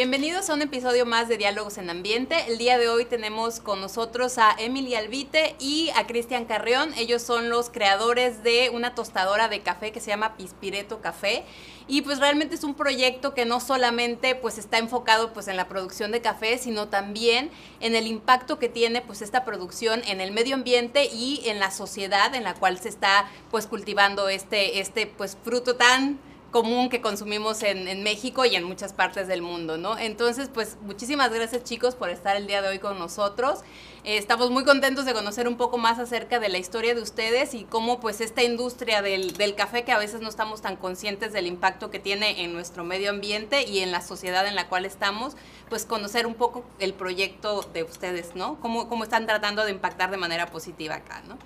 Bienvenidos 0.00 0.48
a 0.48 0.54
un 0.54 0.62
episodio 0.62 1.04
más 1.04 1.28
de 1.28 1.36
Diálogos 1.36 1.76
en 1.76 1.90
Ambiente. 1.90 2.34
El 2.48 2.56
día 2.56 2.78
de 2.78 2.88
hoy 2.88 3.04
tenemos 3.04 3.60
con 3.60 3.82
nosotros 3.82 4.38
a 4.38 4.56
Emily 4.58 4.94
Albite 4.94 5.56
y 5.58 5.90
a 5.94 6.06
Cristian 6.06 6.46
Carrión. 6.46 6.94
Ellos 6.96 7.20
son 7.20 7.50
los 7.50 7.68
creadores 7.68 8.42
de 8.42 8.70
una 8.70 8.94
tostadora 8.94 9.48
de 9.48 9.60
café 9.60 9.92
que 9.92 10.00
se 10.00 10.08
llama 10.08 10.38
Pispireto 10.38 11.02
Café. 11.02 11.44
Y 11.86 12.00
pues 12.00 12.18
realmente 12.18 12.54
es 12.54 12.64
un 12.64 12.72
proyecto 12.72 13.34
que 13.34 13.44
no 13.44 13.60
solamente 13.60 14.34
pues 14.34 14.56
está 14.56 14.78
enfocado 14.78 15.34
pues 15.34 15.48
en 15.48 15.58
la 15.58 15.68
producción 15.68 16.12
de 16.12 16.22
café, 16.22 16.56
sino 16.56 16.88
también 16.88 17.50
en 17.80 17.94
el 17.94 18.06
impacto 18.06 18.58
que 18.58 18.70
tiene 18.70 19.02
pues 19.02 19.20
esta 19.20 19.44
producción 19.44 20.00
en 20.06 20.22
el 20.22 20.32
medio 20.32 20.54
ambiente 20.54 21.10
y 21.12 21.42
en 21.44 21.60
la 21.60 21.70
sociedad 21.70 22.34
en 22.34 22.44
la 22.44 22.54
cual 22.54 22.78
se 22.78 22.88
está 22.88 23.28
pues 23.50 23.66
cultivando 23.66 24.30
este, 24.30 24.80
este 24.80 25.06
pues 25.06 25.36
fruto 25.44 25.76
tan 25.76 26.18
común 26.50 26.88
que 26.88 27.00
consumimos 27.00 27.62
en, 27.62 28.02
México 28.02 28.44
y 28.44 28.56
en 28.56 28.64
muchas 28.64 28.92
partes 28.92 29.28
del 29.28 29.42
mundo, 29.42 29.76
¿no? 29.76 29.98
Entonces, 29.98 30.50
pues 30.52 30.78
muchísimas 30.82 31.32
gracias 31.32 31.64
chicos 31.64 31.94
por 31.94 32.10
estar 32.10 32.36
el 32.36 32.46
día 32.46 32.62
de 32.62 32.68
hoy 32.68 32.78
con 32.78 32.98
nosotros. 32.98 33.60
Eh, 34.04 34.16
estamos 34.16 34.50
muy 34.50 34.64
contentos 34.64 35.04
de 35.04 35.12
conocer 35.12 35.46
un 35.46 35.56
poco 35.56 35.78
más 35.78 35.98
acerca 35.98 36.40
de 36.40 36.48
la 36.48 36.58
historia 36.58 36.94
de 36.94 37.02
ustedes 37.02 37.54
y 37.54 37.64
cómo 37.64 38.00
pues 38.00 38.20
esta 38.20 38.42
industria 38.42 39.02
del, 39.02 39.34
café 39.56 39.84
que 39.84 39.92
a 39.92 39.98
veces 39.98 40.20
no 40.20 40.28
estamos 40.28 40.62
tan 40.62 40.76
conscientes 40.76 41.32
del 41.32 41.46
impacto 41.46 41.90
que 41.90 41.98
tiene 41.98 42.42
en 42.42 42.52
nuestro 42.52 42.84
medio 42.84 43.10
ambiente 43.10 43.64
y 43.66 43.80
en 43.80 43.92
la 43.92 44.00
sociedad 44.00 44.46
en 44.46 44.54
la 44.54 44.68
cual 44.68 44.86
estamos, 44.86 45.36
pues 45.68 45.84
conocer 45.84 46.26
un 46.26 46.34
poco 46.34 46.64
el 46.78 46.94
proyecto 46.94 47.62
de 47.74 47.82
ustedes, 47.82 48.34
¿no? 48.34 48.58
Cómo, 48.60 48.88
cómo 48.88 49.04
están 49.04 49.26
tratando 49.26 49.64
de 49.64 49.72
impactar 49.72 50.10
de 50.10 50.16
manera 50.16 50.46
positiva 50.46 50.96
acá, 50.96 51.22
¿no? 51.28 51.36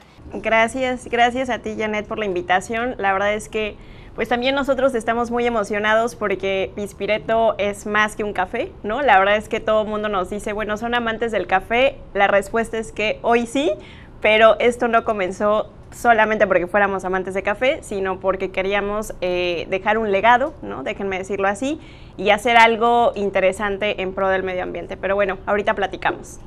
Gracias, 0.41 1.07
gracias 1.07 1.51
a 1.51 1.59
ti 1.59 1.75
Janet 1.77 2.07
por 2.07 2.19
la 2.19 2.25
invitación. 2.25 2.95
La 2.99 3.13
verdad 3.13 3.35
es 3.35 3.49
que 3.49 3.77
pues 4.15 4.29
también 4.29 4.55
nosotros 4.55 4.95
estamos 4.95 5.31
muy 5.31 5.47
emocionados 5.47 6.15
porque 6.15 6.70
Pispireto 6.77 7.57
es 7.59 7.84
más 7.87 8.15
que 8.15 8.23
un 8.23 8.33
café, 8.33 8.70
¿no? 8.83 9.03
La 9.03 9.19
verdad 9.19 9.37
es 9.37 9.48
que 9.48 9.59
todo 9.61 9.83
el 9.83 9.89
mundo 9.89 10.09
nos 10.09 10.31
dice, 10.31 10.53
bueno, 10.53 10.77
¿son 10.77 10.95
amantes 10.95 11.33
del 11.33 11.47
café? 11.47 11.98
La 12.15 12.29
respuesta 12.29 12.79
es 12.79 12.92
que 12.92 13.19
hoy 13.23 13.47
sí, 13.47 13.73
pero 14.20 14.57
esto 14.61 14.87
no 14.87 15.05
comenzó 15.05 15.70
solamente 15.91 16.47
porque 16.47 16.67
fuéramos 16.67 17.05
amantes 17.05 17.35
de 17.35 17.42
café, 17.42 17.81
sino 17.83 18.20
porque 18.20 18.51
queríamos 18.51 19.15
eh, 19.20 19.67
dejar 19.69 19.98
un 19.98 20.12
legado, 20.12 20.55
¿no? 20.62 20.83
Déjenme 20.85 21.19
decirlo 21.19 21.48
así, 21.48 21.81
y 22.17 22.31
hacer 22.31 22.57
algo 22.57 23.12
interesante 23.17 24.01
en 24.01 24.12
pro 24.12 24.29
del 24.29 24.45
medio 24.45 24.62
ambiente. 24.62 24.97
Pero 24.97 25.17
bueno, 25.17 25.39
ahorita 25.47 25.75
platicamos 25.75 26.39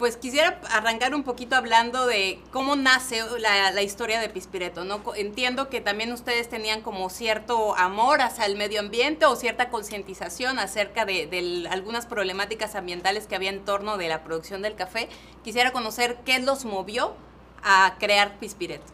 pues 0.00 0.16
quisiera 0.16 0.58
arrancar 0.72 1.14
un 1.14 1.24
poquito 1.24 1.56
hablando 1.56 2.06
de 2.06 2.38
cómo 2.50 2.74
nace 2.74 3.20
la, 3.38 3.82
historia 3.82 4.18
de 4.18 4.30
Pispireto, 4.30 4.82
¿no? 4.82 5.02
Entiendo 5.14 5.68
que 5.68 5.82
también 5.82 6.10
ustedes 6.10 6.48
tenían 6.48 6.80
como 6.80 7.10
cierto 7.10 7.76
amor 7.76 8.22
hacia 8.22 8.46
el 8.46 8.56
medio 8.56 8.80
ambiente 8.80 9.26
o 9.26 9.36
cierta 9.36 9.68
concientización 9.68 10.58
acerca 10.58 11.04
de, 11.04 11.68
algunas 11.70 12.06
problemáticas 12.06 12.76
ambientales 12.76 13.26
que 13.26 13.36
había 13.36 13.50
en 13.50 13.62
torno 13.62 13.98
de 13.98 14.08
la 14.08 14.24
producción 14.24 14.62
del 14.62 14.74
café. 14.74 15.06
Quisiera 15.44 15.70
conocer 15.70 16.16
qué 16.24 16.38
los 16.38 16.64
movió 16.64 17.14
a 17.62 17.96
crear 18.00 18.38
Pispireto. 18.38 18.86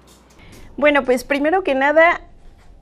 Bueno, 0.77 1.05
pues 1.05 1.23
primero 1.23 1.63
que 1.63 1.77
nada, 1.77 2.21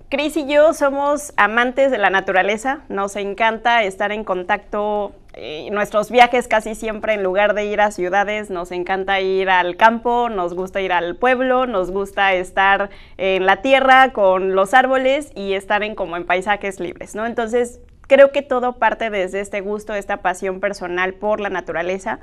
Cris 0.09 0.39
y 0.39 0.47
yo 0.47 0.73
somos 0.73 1.35
amantes 1.37 1.91
de 1.91 1.99
la 1.99 2.09
naturaleza, 2.09 2.85
nos 2.89 3.17
encanta 3.17 3.83
estar 3.83 4.13
en 4.13 4.25
contacto 4.25 5.13
eh, 5.37 5.69
nuestros 5.73 6.11
viajes 6.11 6.47
casi 6.47 6.75
siempre 6.75 7.15
en 7.15 7.23
lugar 7.23 7.55
de 7.55 7.67
ir 7.67 7.81
a 7.81 7.91
ciudades 7.91 8.51
nos 8.51 8.71
encanta 8.71 9.21
ir 9.21 9.51
al 9.51 9.77
campo, 9.77 10.29
nos 10.29 10.55
gusta 10.55 10.81
ir 10.81 10.93
al 10.93 11.17
pueblo, 11.17 11.67
nos 11.67 11.91
gusta 11.91 12.35
estar 12.35 12.91
en 13.17 13.45
la 13.45 13.61
tierra 13.61 14.13
con 14.13 14.55
los 14.55 14.75
árboles 14.75 15.33
y 15.35 15.55
estar 15.55 15.83
en 15.83 15.97
como 15.97 16.17
en 16.17 16.25
paisajes 16.25 16.79
libres, 16.79 17.17
¿no? 17.17 17.27
Entonces 17.27 17.81
creo 18.07 18.31
que 18.31 18.43
todo 18.43 18.79
parte 18.79 19.11
desde 19.11 19.41
este 19.41 19.61
gusto, 19.61 19.95
esta 19.95 20.19
pasión 20.19 20.61
personal 20.61 21.15
por 21.15 21.41
la 21.41 21.51
naturaleza. 21.51 22.21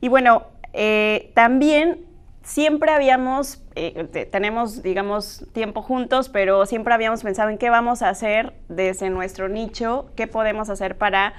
Y 0.00 0.08
bueno, 0.08 0.46
eh, 0.74 1.32
también 1.34 2.04
siempre 2.42 2.90
habíamos, 2.90 3.62
eh, 3.74 4.28
tenemos, 4.30 4.82
digamos, 4.82 5.46
tiempo 5.52 5.82
juntos, 5.82 6.28
pero 6.28 6.66
siempre 6.66 6.92
habíamos 6.92 7.22
pensado 7.22 7.48
en 7.48 7.58
qué 7.58 7.70
vamos 7.70 8.02
a 8.02 8.10
hacer 8.10 8.52
desde 8.68 9.08
nuestro 9.08 9.48
nicho, 9.48 10.10
qué 10.16 10.26
podemos 10.26 10.68
hacer 10.68 10.98
para 10.98 11.32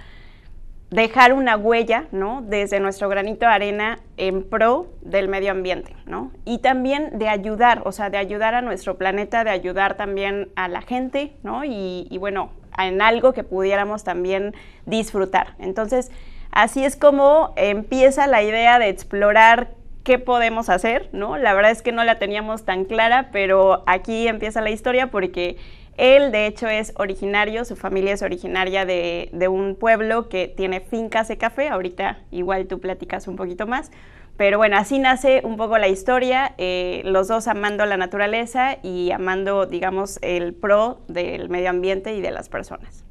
dejar 0.92 1.32
una 1.32 1.56
huella, 1.56 2.06
¿no? 2.12 2.42
Desde 2.42 2.82
nuestro 2.82 3.08
granito 3.08 3.46
de 3.46 3.52
arena 3.54 4.00
en 4.18 4.44
pro 4.44 4.88
del 5.02 5.30
medio 5.30 5.52
ambiente, 5.52 5.96
¿no? 6.06 6.32
Y 6.44 6.60
también 6.60 7.18
de 7.18 7.30
ayudar, 7.30 7.82
o 7.86 7.94
sea, 7.94 8.10
de 8.10 8.18
ayudar 8.18 8.54
a 8.56 8.62
nuestro 8.62 8.98
planeta, 8.98 9.46
de 9.46 9.52
ayudar 9.52 9.96
también 9.96 10.50
a 10.58 10.68
la 10.68 10.82
gente, 10.82 11.32
¿no? 11.44 11.64
Y, 11.64 12.16
bueno, 12.20 12.52
en 12.78 13.02
algo 13.02 13.32
que 13.32 13.46
pudiéramos 13.46 14.04
también 14.04 14.54
disfrutar. 14.86 15.56
Entonces, 15.60 16.12
así 16.52 16.84
es 16.84 16.98
como 16.98 17.54
empieza 17.56 18.28
la 18.28 18.44
idea 18.44 18.78
de 18.78 18.90
explorar 18.90 19.70
qué 20.04 20.20
podemos 20.20 20.68
hacer, 20.68 21.10
¿no? 21.14 21.38
La 21.38 21.54
verdad 21.54 21.72
es 21.72 21.82
que 21.82 21.94
no 21.94 22.04
la 22.04 22.20
teníamos 22.20 22.66
tan 22.66 22.84
clara, 22.84 23.30
pero 23.32 23.84
aquí 23.88 24.28
empieza 24.28 24.60
la 24.60 24.72
historia 24.72 25.08
porque 25.08 25.56
él, 25.98 26.32
de 26.32 26.48
hecho, 26.48 26.68
es 26.68 26.94
originario, 26.96 27.66
su 27.66 27.76
familia 27.76 28.14
es 28.14 28.22
originaria 28.22 28.86
de, 28.86 29.30
un 29.50 29.76
pueblo 29.76 30.30
que 30.30 30.48
tiene 30.48 30.80
fincas 30.80 31.28
de 31.28 31.38
café. 31.38 31.70
Ahorita 31.70 32.20
igual 32.32 32.68
tú 32.68 32.80
platicas 32.80 33.28
un 33.28 33.36
poquito 33.36 33.68
más. 33.68 33.92
Pero 34.38 34.58
bueno, 34.58 34.78
así 34.78 34.98
nace 34.98 35.42
un 35.44 35.58
poco 35.58 35.78
la 35.78 35.88
historia, 35.88 36.56
eh, 36.58 37.02
los 37.06 37.28
dos 37.28 37.48
amando 37.48 37.86
la 37.86 37.98
naturaleza 37.98 38.78
y 38.82 39.12
amando, 39.12 39.66
digamos, 39.68 40.18
el 40.22 40.54
pro 40.54 41.02
del 41.08 41.50
medio 41.50 41.70
ambiente 41.70 42.16
y 42.16 42.22
de 42.22 42.32
las 42.32 42.50
personas. 42.50 43.04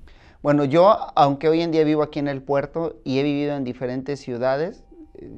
Bueno, 0.42 0.64
yo, 0.64 0.96
aunque 1.14 1.48
hoy 1.48 1.60
en 1.60 1.70
día 1.70 1.84
vivo 1.84 2.02
aquí 2.02 2.18
en 2.18 2.26
el 2.26 2.42
puerto 2.42 2.96
y 3.04 3.18
he 3.18 3.22
vivido 3.22 3.54
en 3.54 3.62
diferentes 3.62 4.18
ciudades, 4.18 4.82
eh, 5.18 5.30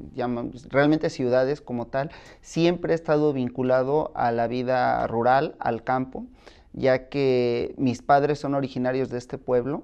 realmente 0.69 1.09
ciudades 1.09 1.61
como 1.61 1.87
tal, 1.87 2.09
siempre 2.41 2.93
he 2.93 2.95
estado 2.95 3.33
vinculado 3.33 4.13
a 4.15 4.31
la 4.31 4.47
vida 4.47 5.05
rural, 5.05 5.55
al 5.59 5.83
campo 5.83 6.25
ya 6.73 7.09
que 7.09 7.73
mis 7.77 8.01
padres 8.01 8.39
son 8.39 8.55
originarios 8.55 9.09
de 9.09 9.17
este 9.17 9.37
pueblo 9.37 9.83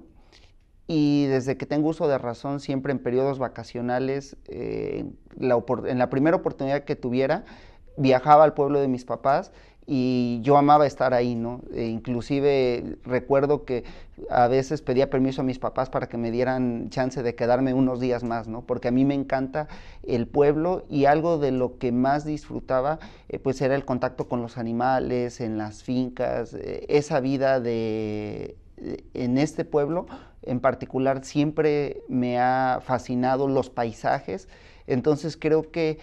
y 0.86 1.26
desde 1.26 1.56
que 1.56 1.66
tengo 1.66 1.88
uso 1.88 2.08
de 2.08 2.18
razón, 2.18 2.58
siempre 2.58 2.90
en 2.92 2.98
periodos 2.98 3.38
vacacionales, 3.38 4.36
eh, 4.48 5.04
en 5.38 5.98
la 5.98 6.10
primera 6.10 6.36
oportunidad 6.36 6.82
que 6.82 6.96
tuviera, 6.96 7.44
viajaba 7.96 8.44
al 8.44 8.54
pueblo 8.54 8.80
de 8.80 8.88
mis 8.88 9.04
papás 9.04 9.52
y 9.86 10.40
yo 10.42 10.56
amaba 10.56 10.86
estar 10.86 11.14
ahí, 11.14 11.34
¿no? 11.34 11.62
E 11.74 11.86
inclusive 11.86 12.96
recuerdo 13.04 13.64
que 13.64 13.84
a 14.28 14.46
veces 14.46 14.82
pedía 14.82 15.10
permiso 15.10 15.40
a 15.40 15.44
mis 15.44 15.58
papás 15.58 15.90
para 15.90 16.08
que 16.08 16.16
me 16.16 16.30
dieran 16.30 16.90
chance 16.90 17.22
de 17.22 17.34
quedarme 17.34 17.74
unos 17.74 17.98
días 17.98 18.22
más, 18.22 18.46
¿no? 18.46 18.62
Porque 18.62 18.88
a 18.88 18.90
mí 18.92 19.04
me 19.04 19.14
encanta 19.14 19.68
el 20.02 20.26
pueblo 20.26 20.84
y 20.88 21.06
algo 21.06 21.38
de 21.38 21.50
lo 21.50 21.78
que 21.78 21.92
más 21.92 22.24
disfrutaba, 22.24 22.98
eh, 23.28 23.38
pues 23.38 23.60
era 23.62 23.74
el 23.74 23.84
contacto 23.84 24.28
con 24.28 24.42
los 24.42 24.58
animales, 24.58 25.40
en 25.40 25.58
las 25.58 25.82
fincas, 25.82 26.54
eh, 26.54 26.86
esa 26.88 27.20
vida 27.20 27.60
de 27.60 28.56
en 29.12 29.36
este 29.36 29.64
pueblo 29.64 30.06
en 30.42 30.60
particular 30.60 31.24
siempre 31.24 32.02
me 32.08 32.38
ha 32.38 32.80
fascinado 32.82 33.48
los 33.48 33.70
paisajes, 33.70 34.48
entonces 34.86 35.36
creo 35.36 35.70
que 35.70 35.98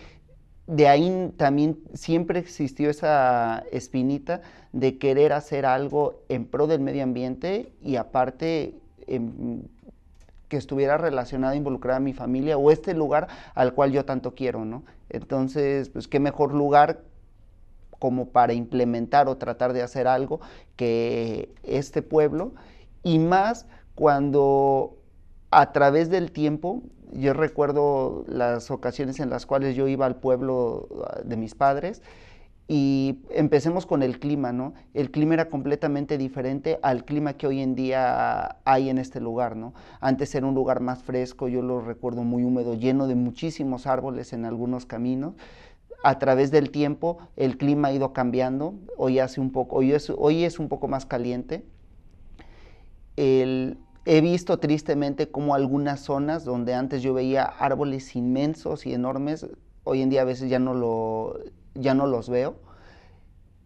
de 0.67 0.87
ahí 0.89 1.33
también 1.37 1.79
siempre 1.93 2.39
existió 2.39 2.89
esa 2.89 3.63
espinita 3.71 4.41
de 4.73 4.97
querer 4.97 5.31
hacer 5.31 5.65
algo 5.65 6.21
en 6.27 6.45
pro 6.45 6.67
del 6.67 6.81
medio 6.81 7.03
ambiente 7.03 7.71
y 7.81 7.95
aparte 7.95 8.75
em, 9.07 9.63
que 10.49 10.57
estuviera 10.57 10.97
relacionada, 10.97 11.55
involucrada 11.55 11.97
a 11.97 12.01
mi 12.01 12.13
familia 12.13 12.57
o 12.57 12.69
este 12.69 12.93
lugar 12.93 13.27
al 13.55 13.73
cual 13.73 13.91
yo 13.91 14.05
tanto 14.05 14.35
quiero, 14.35 14.65
¿no? 14.65 14.83
Entonces, 15.09 15.89
pues 15.89 16.07
qué 16.07 16.19
mejor 16.19 16.53
lugar 16.53 17.01
como 17.99 18.27
para 18.29 18.53
implementar 18.53 19.27
o 19.27 19.37
tratar 19.37 19.73
de 19.73 19.81
hacer 19.81 20.07
algo 20.07 20.41
que 20.75 21.49
este 21.63 22.01
pueblo 22.01 22.53
y 23.03 23.19
más 23.19 23.65
cuando 23.95 24.97
a 25.49 25.71
través 25.71 26.09
del 26.09 26.31
tiempo 26.31 26.83
yo 27.13 27.33
recuerdo 27.33 28.25
las 28.27 28.71
ocasiones 28.71 29.19
en 29.19 29.30
las 29.30 29.45
cuales 29.45 29.75
yo 29.75 29.88
iba 29.88 30.06
al 30.06 30.15
pueblo 30.18 30.88
ah, 31.06 31.21
de 31.24 31.38
mis 31.38 31.56
padres 31.56 32.01
Y 32.69 33.21
empecemos 33.30 33.86
con 33.86 34.04
el 34.04 34.19
clima, 34.19 34.51
¿no? 34.51 34.74
El 34.94 35.09
clima 35.09 35.36
era 35.36 35.48
completamente 35.50 36.18
diferente 36.18 36.80
al 36.81 37.06
clima 37.06 37.33
que 37.33 37.48
hoy 37.48 37.62
en 37.62 37.75
día 37.75 38.57
hay 38.65 38.89
en 38.89 38.98
este 38.98 39.21
lugar, 39.21 39.56
¿no? 39.56 39.74
Antes 40.01 40.36
era 40.36 40.45
un 40.45 40.54
lugar 40.54 40.81
más 40.81 41.01
fresco, 41.01 41.48
yo 41.48 41.62
lo 41.62 41.80
recuerdo 41.80 42.24
muy 42.24 42.44
húmedo, 42.44 42.74
lleno 42.74 43.07
de 43.07 43.15
muchísimos 43.15 43.88
árboles 43.88 44.33
en 44.33 44.44
algunos 44.44 44.86
caminos. 44.86 45.36
A 46.04 46.19
través 46.19 46.51
del 46.51 46.69
tiempo 46.69 47.19
el 47.38 47.57
clima 47.57 47.88
ha 47.88 47.94
ido 47.94 48.12
cambiando, 48.12 48.75
hoy, 48.98 49.19
hace 49.19 49.39
un 49.39 49.51
poco, 49.51 49.77
hoy, 49.77 49.94
es, 49.94 50.59
un 50.59 50.68
poco 50.68 50.89
más 50.89 51.06
caliente. 51.06 51.63
He 54.09 54.21
visto 54.21 54.57
tristemente 54.57 55.27
como 55.27 55.54
algunas 55.54 56.00
zonas 56.00 56.45
donde 56.45 56.74
antes 56.74 57.01
yo 57.01 57.13
veía 57.13 57.44
árboles 57.44 58.15
inmensos 58.15 58.86
y 58.86 58.94
enormes, 58.94 59.45
hoy 59.83 60.01
en 60.01 60.09
día 60.09 60.21
a 60.21 60.24
veces 60.24 60.50
ya 60.50 60.59
no 60.59 60.74
lo, 60.74 61.38
ya 61.74 61.94
no 61.94 62.07
los 62.07 62.30
veo. 62.30 62.56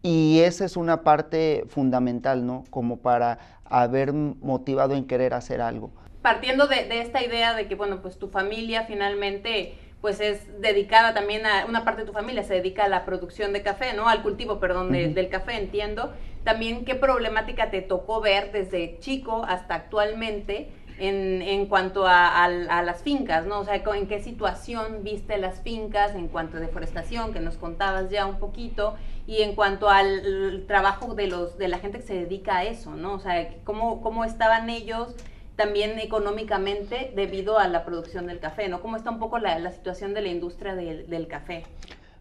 Y 0.02 0.40
esa 0.40 0.64
es 0.64 0.76
una 0.76 1.04
parte 1.04 1.64
fundamental, 1.68 2.44
¿no? 2.44 2.64
Como 2.70 2.96
para 2.96 3.38
haber 3.64 4.12
motivado 4.12 4.96
en 4.96 5.06
querer 5.06 5.32
hacer 5.32 5.60
algo. 5.60 5.92
Partiendo 6.22 6.66
de, 6.66 6.88
esta 7.00 7.22
idea 7.22 7.54
de 7.54 7.68
que, 7.68 7.76
bueno, 7.76 8.02
pues 8.02 8.18
tu 8.18 8.26
familia 8.26 8.82
finalmente 8.82 9.74
pues 10.00 10.18
es 10.18 10.60
dedicada 10.60 11.14
también 11.14 11.46
a, 11.46 11.66
una 11.66 11.84
parte 11.84 12.00
de 12.00 12.08
tu 12.08 12.12
familia 12.12 12.42
se 12.42 12.54
dedica 12.54 12.86
a 12.86 12.88
la 12.88 13.04
producción 13.04 13.52
de 13.52 13.62
café, 13.62 13.94
¿no? 13.94 14.08
Al 14.08 14.22
cultivo, 14.22 14.58
perdón, 14.58 14.90
del 14.90 15.28
café, 15.28 15.56
entiendo. 15.56 16.12
También 16.44 16.84
qué 16.84 16.94
problemática 16.94 17.70
te 17.70 17.82
tocó 17.82 18.20
ver 18.20 18.52
desde 18.52 18.98
chico 18.98 19.44
hasta 19.46 19.74
actualmente 19.74 20.70
en, 20.98 21.66
cuanto 21.66 22.04
a, 22.06 22.48
las 22.48 23.02
fincas, 23.02 23.46
¿no? 23.46 23.60
O 23.60 23.64
sea, 23.64 23.76
en 23.76 24.06
qué 24.06 24.22
situación 24.22 25.02
viste 25.02 25.38
las 25.38 25.60
fincas 25.60 26.14
en 26.14 26.28
cuanto 26.28 26.56
a 26.56 26.60
deforestación, 26.60 27.32
que 27.32 27.40
nos 27.40 27.56
contabas 27.56 28.10
ya 28.10 28.26
un 28.26 28.38
poquito, 28.38 28.94
y 29.26 29.42
en 29.42 29.54
cuanto 29.54 29.88
al 29.88 30.64
trabajo 30.66 31.14
de, 31.14 31.26
los, 31.26 31.58
de 31.58 31.68
la 31.68 31.78
gente 31.78 31.98
que 31.98 32.06
se 32.06 32.14
dedica 32.14 32.58
a 32.58 32.64
eso, 32.64 32.94
¿no? 32.94 33.14
O 33.14 33.18
sea, 33.20 33.48
cómo, 33.64 34.00
cómo 34.00 34.24
estaban 34.24 34.70
ellos 34.70 35.14
también 35.56 35.98
económicamente 35.98 37.12
debido 37.14 37.58
a 37.58 37.68
la 37.68 37.84
producción 37.84 38.26
del 38.26 38.40
café, 38.40 38.68
¿no? 38.68 38.80
¿Cómo 38.80 38.96
está 38.96 39.10
un 39.10 39.18
poco 39.18 39.38
la, 39.38 39.70
situación 39.72 40.14
de 40.14 40.22
la 40.22 40.28
industria 40.28 40.74
del 40.74 41.26
café? 41.28 41.64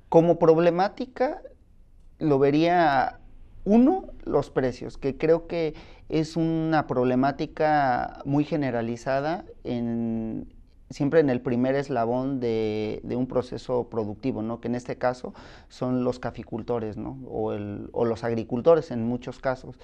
Como 0.09 0.37
problemática, 0.37 1.41
lo 2.19 2.39
vería 2.39 3.20
uno, 3.63 4.05
los 4.25 4.49
precios, 4.49 4.97
que 4.97 5.17
creo 5.17 5.47
que 5.47 5.73
es 6.09 6.35
una 6.35 6.87
problemática 6.87 8.21
muy 8.25 8.43
generalizada 8.43 9.45
en, 9.63 10.47
siempre 10.91 11.19
en 11.19 11.29
el 11.29 11.41
primer 11.41 11.75
eslabón 11.75 12.39
de, 12.39 13.01
un 13.15 13.27
proceso 13.27 13.87
productivo, 13.89 14.41
¿no? 14.41 14.59
que 14.59 14.67
en 14.67 14.75
este 14.75 14.97
caso 14.97 15.33
son 15.69 16.03
los 16.03 16.19
caficultores 16.19 16.97
¿no? 16.97 17.17
o, 17.27 18.05
los 18.05 18.23
agricultores 18.23 18.91
en 18.91 19.03
muchos 19.03 19.39
casos. 19.39 19.77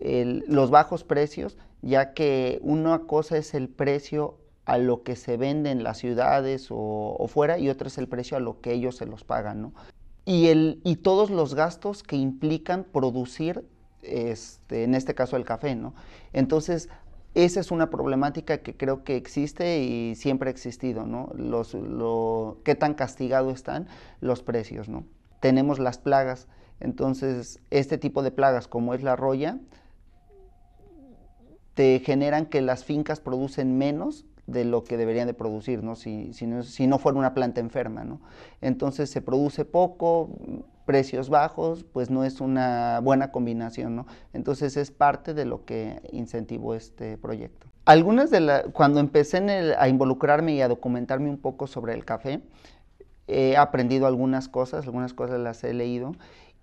los 0.00 0.70
bajos 0.70 1.04
precios, 1.04 1.58
ya 1.82 2.14
que 2.14 2.60
una 2.62 3.00
cosa 3.00 3.36
es 3.36 3.54
el 3.54 3.68
precio 3.68 4.38
a 4.64 4.78
lo 4.78 5.02
que 5.02 5.14
se 5.14 5.36
vende 5.36 5.70
en 5.70 5.84
las 5.84 5.98
ciudades 5.98 6.68
o, 6.70 7.26
fuera 7.28 7.58
y 7.58 7.68
otra 7.68 7.88
es 7.88 7.98
el 7.98 8.08
precio 8.08 8.36
a 8.36 8.40
lo 8.40 8.60
que 8.60 8.72
ellos 8.72 8.96
se 8.96 9.06
los 9.06 9.24
pagan. 9.24 9.60
¿no? 9.60 9.74
Y, 10.24 10.48
el, 10.48 10.80
y 10.84 10.96
todos 10.96 11.30
los 11.30 11.54
gastos 11.54 12.02
que 12.02 12.16
implican 12.16 12.84
producir, 12.84 13.64
este, 14.02 14.84
en 14.84 14.94
este 14.94 15.14
caso 15.14 15.36
el 15.36 15.44
café, 15.44 15.74
¿no? 15.74 15.94
Entonces, 16.32 16.88
esa 17.34 17.60
es 17.60 17.70
una 17.70 17.90
problemática 17.90 18.58
que 18.58 18.76
creo 18.76 19.02
que 19.02 19.16
existe 19.16 19.82
y 19.82 20.14
siempre 20.14 20.48
ha 20.48 20.52
existido, 20.52 21.04
¿no? 21.04 21.30
Los, 21.34 21.74
lo, 21.74 22.58
¿Qué 22.64 22.74
tan 22.74 22.94
castigados 22.94 23.54
están 23.54 23.88
los 24.20 24.42
precios, 24.42 24.88
¿no? 24.88 25.04
Tenemos 25.40 25.78
las 25.78 25.98
plagas, 25.98 26.46
entonces 26.80 27.60
este 27.70 27.98
tipo 27.98 28.22
de 28.22 28.30
plagas 28.30 28.68
como 28.68 28.94
es 28.94 29.02
la 29.02 29.16
roya, 29.16 29.58
te 31.74 31.98
generan 31.98 32.46
que 32.46 32.62
las 32.62 32.84
fincas 32.84 33.20
producen 33.20 33.76
menos 33.78 34.24
de 34.46 34.64
lo 34.64 34.84
que 34.84 34.96
deberían 34.96 35.26
de 35.26 35.34
producir, 35.34 35.82
¿no? 35.82 35.96
Si, 35.96 36.32
si, 36.32 36.46
no, 36.86 36.98
fuera 36.98 37.18
una 37.18 37.34
planta 37.34 37.60
enferma. 37.60 38.04
¿no? 38.04 38.20
Entonces 38.60 39.10
se 39.10 39.22
produce 39.22 39.64
poco, 39.64 40.30
precios 40.84 41.30
bajos, 41.30 41.84
pues 41.84 42.10
no 42.10 42.24
es 42.24 42.40
una 42.40 43.00
buena 43.02 43.32
combinación. 43.32 43.96
¿no? 43.96 44.06
Entonces 44.32 44.76
es 44.76 44.90
parte 44.90 45.34
de 45.34 45.44
lo 45.44 45.64
que 45.64 46.00
incentivó 46.12 46.74
este 46.74 47.16
proyecto. 47.18 47.68
Algunas 47.86 48.30
de 48.30 48.40
las, 48.40 48.64
cuando 48.72 49.00
empecé 49.00 49.38
a 49.78 49.88
involucrarme 49.88 50.54
y 50.54 50.62
a 50.62 50.68
documentarme 50.68 51.28
un 51.28 51.38
poco 51.38 51.66
sobre 51.66 51.94
el 51.94 52.04
café, 52.04 52.40
he 53.26 53.56
aprendido 53.56 54.06
algunas 54.06 54.48
cosas, 54.48 54.84
algunas 54.86 55.12
cosas 55.12 55.40
las 55.40 55.64
he 55.64 55.72
leído, 55.74 56.12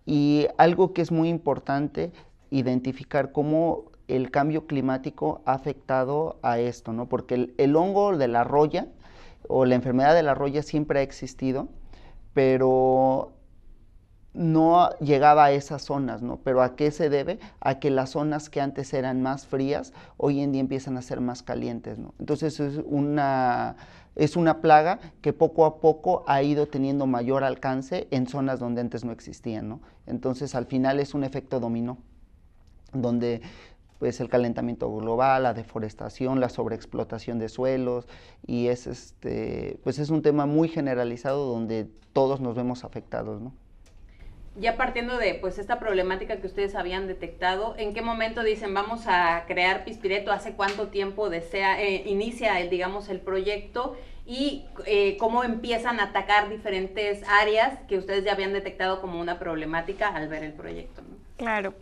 y 0.06 0.48
algo 0.58 0.94
que 0.94 1.02
es 1.02 1.12
muy 1.12 1.30
importante 1.30 2.12
identificar 2.50 3.32
cómo 3.32 3.91
el 4.16 4.30
cambio 4.30 4.68
climático 4.68 5.42
ha 5.46 5.54
afectado 5.54 6.40
a 6.42 6.60
esto, 6.60 6.92
¿no? 6.94 7.08
Porque 7.08 7.54
el, 7.58 7.76
hongo 7.76 8.18
de 8.18 8.28
la 8.28 8.44
roya 8.44 8.88
o 9.48 9.66
la 9.66 9.76
enfermedad 9.76 10.14
de 10.14 10.24
la 10.24 10.36
roya 10.36 10.64
siempre 10.64 11.00
ha 11.00 11.02
existido, 11.02 11.70
pero 12.34 13.32
no 14.34 14.90
llegaba 15.00 15.46
a 15.46 15.52
esas 15.52 15.84
zonas, 15.84 16.22
¿no? 16.22 16.38
Pero 16.44 16.62
¿a 16.62 16.76
qué 16.76 16.92
se 16.92 17.10
debe? 17.10 17.40
A 17.60 17.80
que 17.80 17.90
las 17.90 18.12
zonas 18.12 18.50
que 18.50 18.62
antes 18.62 18.94
eran 18.94 19.22
más 19.22 19.46
frías, 19.46 19.94
hoy 20.18 20.42
en 20.42 20.52
día 20.52 20.62
empiezan 20.62 20.98
a 20.98 21.02
ser 21.02 21.22
más 21.22 21.44
calientes, 21.44 21.98
¿no? 21.98 22.14
Entonces 22.20 22.60
es 22.60 22.82
una, 22.86 23.76
es 24.16 24.36
una 24.36 24.62
plaga 24.62 25.00
que 25.22 25.34
poco 25.34 25.66
a 25.66 25.80
poco 25.80 26.24
ha 26.28 26.44
ido 26.44 26.68
teniendo 26.68 27.08
mayor 27.08 27.44
alcance 27.44 28.08
en 28.12 28.28
zonas 28.28 28.60
donde 28.60 28.82
antes 28.82 29.06
no 29.06 29.12
existían, 29.12 29.70
¿no? 29.70 29.82
Entonces 30.06 30.54
al 30.56 30.66
final 30.66 31.00
es 31.00 31.14
un 31.14 31.24
efecto 31.24 31.60
dominó, 31.60 31.98
donde 32.94 33.42
pues 34.02 34.20
el 34.20 34.30
calentamiento 34.30 34.92
global, 34.92 35.44
la 35.44 35.54
deforestación, 35.54 36.40
la 36.40 36.50
sobreexplotación 36.50 37.38
de 37.38 37.50
suelos 37.50 38.08
y 38.48 38.70
es 38.70 38.88
este 38.88 39.78
pues 39.84 40.00
es 40.00 40.10
un 40.10 40.24
tema 40.24 40.48
muy 40.48 40.70
generalizado 40.70 41.46
donde 41.46 41.86
todos 42.12 42.42
nos 42.42 42.56
vemos 42.56 42.84
afectados, 42.84 43.40
¿no? 43.42 43.54
Ya 44.56 44.76
partiendo 44.76 45.20
de 45.20 45.36
pues 45.36 45.60
esta 45.60 45.78
problemática 45.78 46.38
que 46.38 46.48
ustedes 46.48 46.74
habían 46.74 47.06
detectado, 47.06 47.76
¿en 47.78 47.94
qué 47.94 48.02
momento 48.02 48.42
dicen 48.42 48.74
vamos 48.74 49.04
a 49.06 49.44
crear 49.46 49.86
Pispireto? 49.86 50.32
¿Hace 50.32 50.54
cuánto 50.54 50.88
tiempo 50.88 51.30
desea 51.30 51.80
eh, 51.80 52.02
inicia 52.08 52.60
el 52.60 52.72
digamos 52.72 53.08
el 53.08 53.20
proyecto 53.20 53.96
y 54.26 54.66
eh, 54.88 55.16
cómo 55.20 55.44
empiezan 55.44 56.00
a 56.00 56.06
atacar 56.06 56.50
diferentes 56.50 57.22
áreas 57.30 57.78
que 57.88 58.00
ustedes 58.00 58.24
ya 58.24 58.32
habían 58.32 58.52
detectado 58.52 59.00
como 59.00 59.22
una 59.22 59.38
problemática 59.38 60.08
al 60.08 60.28
ver 60.28 60.44
el 60.44 60.54
proyecto? 60.54 61.04
Claro. 61.38 61.76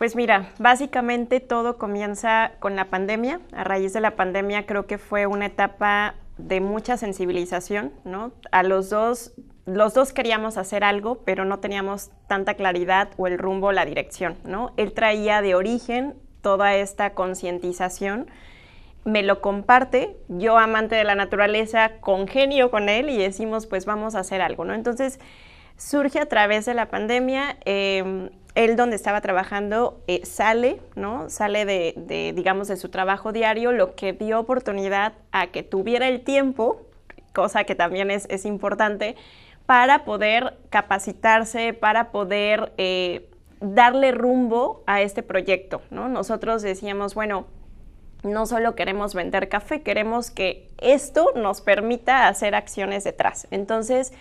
Pues 0.00 0.16
mira, 0.16 0.48
básicamente 0.58 1.40
todo 1.40 1.76
comienza 1.76 2.52
con 2.58 2.74
la 2.74 2.86
pandemia. 2.86 3.42
A 3.52 3.64
raíz 3.64 3.92
de 3.92 4.00
la 4.00 4.16
pandemia 4.16 4.64
creo 4.64 4.86
que 4.86 4.96
fue 4.96 5.26
una 5.26 5.44
etapa 5.44 6.14
de 6.38 6.62
mucha 6.62 6.96
sensibilización, 6.96 7.92
¿no? 8.06 8.32
A 8.50 8.62
los 8.62 8.88
dos, 8.88 9.34
los 9.66 9.92
dos 9.92 10.14
queríamos 10.14 10.56
hacer 10.56 10.84
algo, 10.84 11.18
pero 11.26 11.44
no 11.44 11.58
teníamos 11.58 12.12
tanta 12.28 12.54
claridad 12.54 13.10
o 13.18 13.26
el 13.26 13.36
rumbo 13.36 13.72
la 13.72 13.84
dirección, 13.84 14.38
¿no? 14.42 14.72
Él 14.78 14.94
traía 14.94 15.42
de 15.42 15.54
origen 15.54 16.14
toda 16.40 16.76
esta 16.76 17.12
concientización, 17.12 18.26
me 19.04 19.22
lo 19.22 19.42
comparte, 19.42 20.16
yo 20.28 20.56
amante 20.56 20.94
de 20.94 21.04
la 21.04 21.14
naturaleza, 21.14 21.98
congenio 22.00 22.70
con 22.70 22.88
él 22.88 23.10
y 23.10 23.18
decimos, 23.18 23.66
pues 23.66 23.84
vamos 23.84 24.14
a 24.14 24.20
hacer 24.20 24.40
algo, 24.40 24.64
¿no? 24.64 24.72
Entonces, 24.72 25.20
surge 25.80 26.20
a 26.20 26.26
través 26.26 26.66
de 26.66 26.74
la 26.74 26.86
pandemia, 26.90 27.56
em, 27.64 28.30
él 28.54 28.76
donde 28.76 28.96
estaba 28.96 29.20
trabajando 29.20 30.02
eh, 30.06 30.24
sale, 30.24 30.80
¿no? 30.96 31.28
Sale 31.30 31.64
de, 31.64 32.32
digamos, 32.34 32.68
de 32.68 32.76
su 32.76 32.88
trabajo 32.88 33.32
diario, 33.32 33.72
lo 33.72 33.94
que 33.94 34.12
dio 34.12 34.40
oportunidad 34.40 35.14
a 35.32 35.48
que 35.48 35.62
tuviera 35.62 36.08
el 36.08 36.22
tiempo, 36.22 36.82
cosa 37.32 37.64
que 37.64 37.74
también 37.74 38.10
es, 38.10 38.44
importante, 38.44 39.16
para 39.66 40.04
poder 40.04 40.58
capacitarse, 40.68 41.74
para 41.74 42.10
poder 42.10 42.72
eh, 42.76 43.30
darle 43.60 44.10
rumbo 44.10 44.82
a 44.86 45.00
este 45.00 45.22
proyecto, 45.22 45.82
¿no? 45.90 46.08
Nosotros 46.08 46.62
decíamos, 46.62 47.14
bueno, 47.14 47.46
no 48.22 48.46
solo 48.46 48.74
queremos 48.74 49.14
vender 49.14 49.48
café, 49.48 49.82
queremos 49.82 50.30
que 50.30 50.68
esto 50.78 51.32
nos 51.36 51.60
permita 51.60 52.28
hacer 52.28 52.54
acciones 52.54 53.04
detrás. 53.04 53.46
Entonces, 53.50 54.12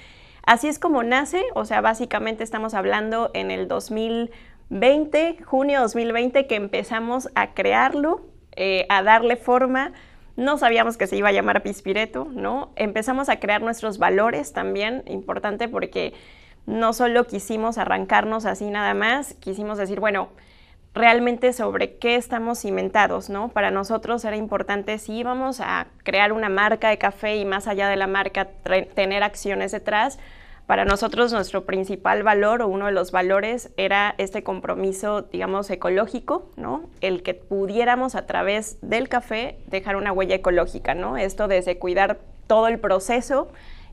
Así 0.49 0.67
es 0.67 0.79
como 0.79 1.03
nace, 1.03 1.43
o 1.53 1.63
sea, 1.63 1.79
básicamente 1.79 2.43
estamos 2.43 2.73
hablando 2.73 3.29
en 3.35 3.51
el 3.51 3.67
2020, 3.67 5.43
junio 5.45 5.79
2020, 5.81 6.47
que 6.47 6.55
empezamos 6.55 7.29
a 7.35 7.53
crearlo, 7.53 8.25
eh, 8.55 8.87
a 8.89 9.03
darle 9.03 9.35
forma. 9.35 9.91
No 10.37 10.57
sabíamos 10.57 10.97
que 10.97 11.05
se 11.05 11.17
iba 11.17 11.29
a 11.29 11.33
llamar 11.33 11.61
Pispireto, 11.61 12.29
¿no? 12.31 12.71
Empezamos 12.77 13.29
a 13.29 13.39
crear 13.39 13.61
nuestros 13.61 13.99
valores 13.99 14.51
también, 14.51 15.03
importante 15.05 15.67
porque 15.67 16.15
no 16.65 16.93
solo 16.93 17.27
quisimos 17.27 17.77
arrancarnos 17.77 18.47
así 18.47 18.71
nada 18.71 18.95
más, 18.95 19.35
quisimos 19.35 19.77
decir, 19.77 19.99
bueno, 19.99 20.29
realmente 20.95 21.53
sobre 21.53 21.97
qué 21.97 22.15
estamos 22.15 22.59
cimentados, 22.59 23.29
¿no? 23.29 23.49
Para 23.49 23.69
nosotros 23.69 24.25
era 24.25 24.35
importante 24.35 24.97
si 24.97 25.13
íbamos 25.13 25.61
a 25.61 25.85
crear 26.03 26.33
una 26.33 26.49
marca 26.49 26.89
de 26.89 26.97
café 26.97 27.35
y 27.35 27.45
más 27.45 27.67
allá 27.67 27.87
de 27.87 27.97
la 27.97 28.07
marca 28.07 28.45
tener 28.95 29.21
acciones 29.21 29.71
detrás, 29.71 30.17
para 30.69 30.85
nosotros 30.85 31.33
nuestro 31.33 31.65
principal 31.65 32.21
valor 32.21 32.61
o 32.61 32.67
uno 32.67 32.85
de 32.85 32.91
los 32.91 33.11
valores 33.11 33.71
era 33.75 34.13
este 34.19 34.43
compromiso, 34.43 35.23
digamos, 35.23 35.67
ecológico, 35.71 36.51
¿no? 36.57 36.91
El 37.01 37.23
que 37.23 37.33
pudiéramos 37.33 38.13
a 38.13 38.27
través 38.27 38.77
del 38.83 39.09
café 39.09 39.57
dejar 39.65 39.95
una 39.95 40.11
huella 40.11 40.35
ecológica, 40.35 40.93
¿no? 40.93 41.17
Esto 41.17 41.47
desde 41.47 41.79
cuidar 41.79 42.19
todo 42.45 42.67
el 42.67 42.77
proceso 42.77 43.47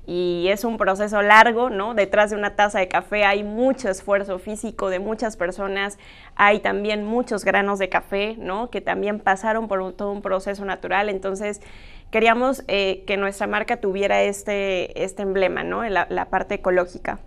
y 0.07 0.49
es 0.51 0.65
un 0.65 0.77
proceso 0.77 1.23
largo, 1.23 1.71
¿no? 1.71 1.95
Detrás 1.95 2.29
de 2.29 2.37
una 2.37 2.57
taza 2.57 2.79
de 2.79 2.89
café 2.89 3.25
hay 3.25 3.43
mucho 3.43 3.89
esfuerzo 3.89 4.39
físico 4.39 4.91
de 4.91 4.99
muchas 4.99 5.39
personas, 5.39 5.99
hay 6.35 6.61
también 6.61 7.07
muchos 7.07 7.43
granos 7.43 7.79
de 7.79 7.89
café, 7.89 8.37
¿no? 8.39 8.69
Que 8.69 8.83
también 8.83 9.19
pasaron 9.19 9.67
por 9.67 9.95
todo 9.95 10.13
un 10.13 10.21
proceso 10.21 10.67
natural, 10.67 11.09
entonces 11.09 11.63
queríamos 12.11 12.65
eh, 12.69 13.05
que 13.07 13.17
nuestra 13.17 13.47
marca 13.47 13.79
tuviera 13.79 14.23
este, 14.23 15.05
este 15.05 15.23
emblema, 15.23 15.65
¿no? 15.65 15.83
La, 15.89 16.07
la 16.11 16.27
parte 16.27 16.55
ecológica. 16.55 17.19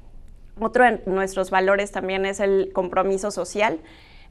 Otro 0.59 0.83
de 0.83 1.01
nuestros 1.05 1.51
valores 1.51 1.91
también 1.91 2.25
es 2.25 2.39
el 2.39 2.71
compromiso 2.73 3.31
social, 3.31 3.79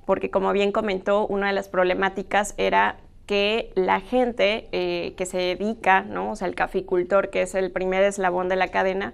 porque 0.05 0.31
como 0.31 0.52
bien 0.52 0.73
comentó, 0.73 1.26
una 1.26 1.49
de 1.49 1.52
las 1.52 1.69
problemáticas 1.69 2.55
era 2.57 2.97
que 3.28 3.71
la 3.75 4.00
gente 4.00 4.69
eh, 4.73 5.12
que 5.19 5.26
se 5.26 5.37
dedica, 5.37 6.00
¿no? 6.00 6.31
o 6.31 6.37
sea, 6.37 6.49
el 6.49 6.55
caficultor, 6.55 7.28
que 7.28 7.43
es 7.43 7.55
el 7.55 7.71
primer 7.71 8.02
eslabón 8.02 8.49
de 8.49 8.57
la 8.57 8.69
cadena, 8.69 9.12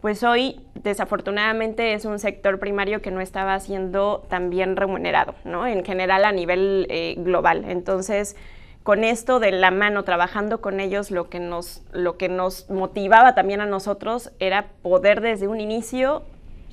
pues 0.00 0.22
hoy 0.24 0.58
desafortunadamente 0.74 1.92
es 1.92 2.06
un 2.06 2.18
sector 2.18 2.58
primario 2.58 3.02
que 3.02 3.10
no 3.10 3.20
estaba 3.20 3.60
siendo 3.60 4.24
tan 4.30 4.48
bien 4.48 4.74
remunerado, 4.74 5.34
¿no? 5.44 5.66
En 5.66 5.84
general 5.84 6.24
a 6.24 6.32
nivel 6.32 6.86
eh, 6.88 7.14
global. 7.18 7.66
Entonces, 7.68 8.36
con 8.82 9.04
esto 9.04 9.38
de 9.40 9.52
la 9.52 9.70
mano, 9.70 10.04
trabajando 10.04 10.60
con 10.60 10.80
ellos, 10.80 11.10
lo 11.10 11.28
que, 11.28 11.40
nos, 11.40 11.82
lo 11.92 12.16
que 12.16 12.28
nos 12.28 12.68
motivaba 12.68 13.34
también 13.34 13.60
a 13.60 13.66
nosotros 13.66 14.32
era 14.38 14.68
poder 14.82 15.20
desde 15.20 15.48
un 15.48 15.60
inicio 15.60 16.24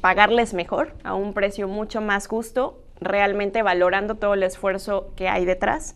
pagarles 0.02 0.54
mejor, 0.54 0.94
a 1.04 1.14
un 1.14 1.34
precio 1.34 1.68
mucho 1.68 2.02
más 2.02 2.28
justo, 2.28 2.82
realmente 3.02 3.62
valorando 3.62 4.16
todo 4.16 4.34
el 4.34 4.44
esfuerzo 4.44 5.12
que 5.16 5.30
hay 5.30 5.46
detrás 5.46 5.96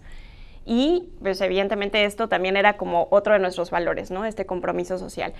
y 0.65 1.09
pues 1.21 1.41
evidentemente 1.41 2.05
esto 2.05 2.29
también 2.29 2.57
era 2.57 2.77
como 2.77 3.07
otro 3.11 3.33
de 3.33 3.39
nuestros 3.39 3.69
valores, 3.71 4.11
¿no? 4.11 4.25
Este 4.25 4.45
compromiso 4.45 4.97
social. 4.97 5.33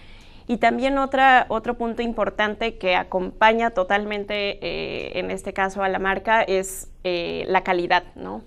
Y 0.48 0.58
también 0.58 0.98
otra, 0.98 1.46
otro 1.48 1.76
punto 1.76 2.02
importante 2.02 2.78
que 2.78 2.96
acompaña 2.96 3.70
totalmente, 3.70 4.60
eh, 4.62 5.18
en 5.18 5.32
este 5.32 5.54
caso, 5.54 5.84
a 5.84 5.90
la 5.90 6.00
marca 6.00 6.42
es 6.42 6.90
eh, 7.06 7.46
la 7.48 7.64
calidad, 7.64 8.04
¿no? 8.16 8.42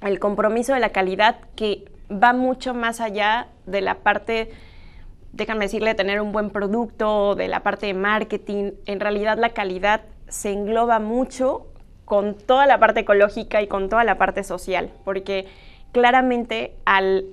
El 0.00 0.18
compromiso 0.18 0.74
de 0.74 0.80
la 0.80 0.90
calidad 0.90 1.36
que 1.56 1.84
va 2.10 2.32
mucho 2.32 2.74
más 2.74 3.00
allá 3.00 3.48
de 3.66 3.80
la 3.80 3.96
parte, 3.96 4.50
déjame 5.32 5.66
decirle, 5.66 5.90
de 5.90 5.94
tener 5.94 6.20
un 6.20 6.32
buen 6.32 6.50
producto, 6.50 7.34
de 7.34 7.48
la 7.48 7.62
parte 7.62 7.86
de 7.86 7.94
marketing. 7.94 8.72
En 8.86 9.00
realidad 9.00 9.38
la 9.38 9.50
calidad 9.50 10.02
se 10.28 10.52
engloba 10.52 10.98
mucho 10.98 11.66
con 12.04 12.34
toda 12.34 12.66
la 12.66 12.78
parte 12.78 13.00
ecológica 13.00 13.60
y 13.60 13.66
con 13.66 13.88
toda 13.88 14.04
la 14.04 14.16
parte 14.16 14.42
social, 14.44 14.90
porque 15.04 15.46
claramente 15.92 16.74
al, 16.86 17.26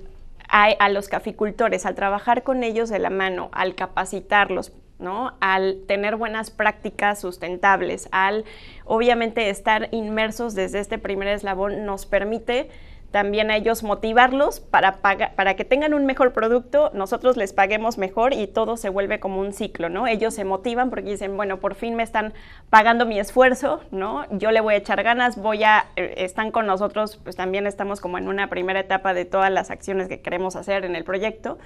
a, 0.48 0.88
los 0.90 1.08
caficultores, 1.08 1.86
al 1.86 1.94
trabajar 1.94 2.42
con 2.42 2.62
ellos 2.62 2.90
de 2.90 2.98
la 2.98 3.10
mano, 3.10 3.48
al 3.52 3.74
capacitarlos, 3.74 4.72
¿no? 4.98 5.36
Al 5.40 5.82
tener 5.86 6.16
buenas 6.16 6.50
prácticas 6.50 7.20
sustentables, 7.20 8.08
al 8.12 8.44
obviamente 8.84 9.50
estar 9.50 9.88
inmersos 9.92 10.54
desde 10.54 10.80
este 10.80 10.98
primer 10.98 11.28
eslabón, 11.28 11.84
nos 11.84 12.06
permite 12.06 12.70
también 13.16 13.50
a 13.50 13.56
ellos 13.56 13.82
motivarlos 13.82 14.60
para, 14.60 14.98
para 15.00 15.56
que 15.56 15.64
tengan 15.64 15.94
un 15.94 16.04
mejor 16.04 16.34
producto, 16.34 16.90
nosotros 16.92 17.38
les 17.38 17.54
paguemos 17.54 17.96
mejor 17.96 18.34
y 18.34 18.46
todo 18.46 18.76
se 18.76 18.90
vuelve 18.90 19.20
como 19.20 19.40
un 19.40 19.54
ciclo, 19.54 19.88
¿no? 19.88 20.06
Ellos 20.06 20.34
se 20.34 20.44
motivan 20.44 20.90
porque 20.90 21.12
dicen, 21.12 21.34
bueno, 21.34 21.58
por 21.58 21.76
fin 21.76 21.94
me 21.94 22.02
están 22.02 22.34
pagando 22.68 23.06
mi 23.06 23.18
esfuerzo, 23.18 23.80
¿no? 23.90 24.26
Yo 24.32 24.50
le 24.50 24.60
voy 24.60 24.74
a 24.74 24.76
echar 24.76 25.02
ganas, 25.02 25.40
voy 25.40 25.64
a, 25.64 25.86
eh, 25.96 26.12
están 26.18 26.50
con 26.50 26.66
nosotros, 26.66 27.18
pues 27.24 27.36
también 27.36 27.66
estamos 27.66 28.02
como 28.02 28.18
en 28.18 28.28
una 28.28 28.50
primera 28.50 28.80
etapa 28.80 29.14
de 29.14 29.24
todas 29.24 29.50
las 29.50 29.70
acciones 29.70 30.08
que 30.08 30.20
queremos 30.20 30.54
hacer 30.54 30.84
en 30.84 30.94
el 30.94 31.04
proyecto. 31.04 31.56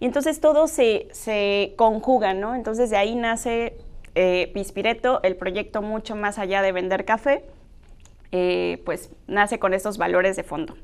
Y 0.00 0.06
entonces 0.06 0.40
todo 0.40 0.66
se, 0.66 1.06
se 1.12 1.74
conjuga, 1.76 2.34
¿no? 2.34 2.56
Entonces 2.56 2.90
de 2.90 2.96
ahí 2.96 3.14
nace 3.14 3.76
eh, 4.16 4.50
Pispireto, 4.54 5.20
el 5.22 5.36
proyecto 5.36 5.82
mucho 5.82 6.16
más 6.16 6.40
allá 6.40 6.62
de 6.62 6.72
vender 6.72 7.04
café 7.04 7.44
eh, 8.32 8.82
pues 8.84 9.10
nace 9.26 9.58
con 9.58 9.74
estos 9.74 9.98
valores 9.98 10.36
de 10.36 10.42
fondo. 10.42 10.76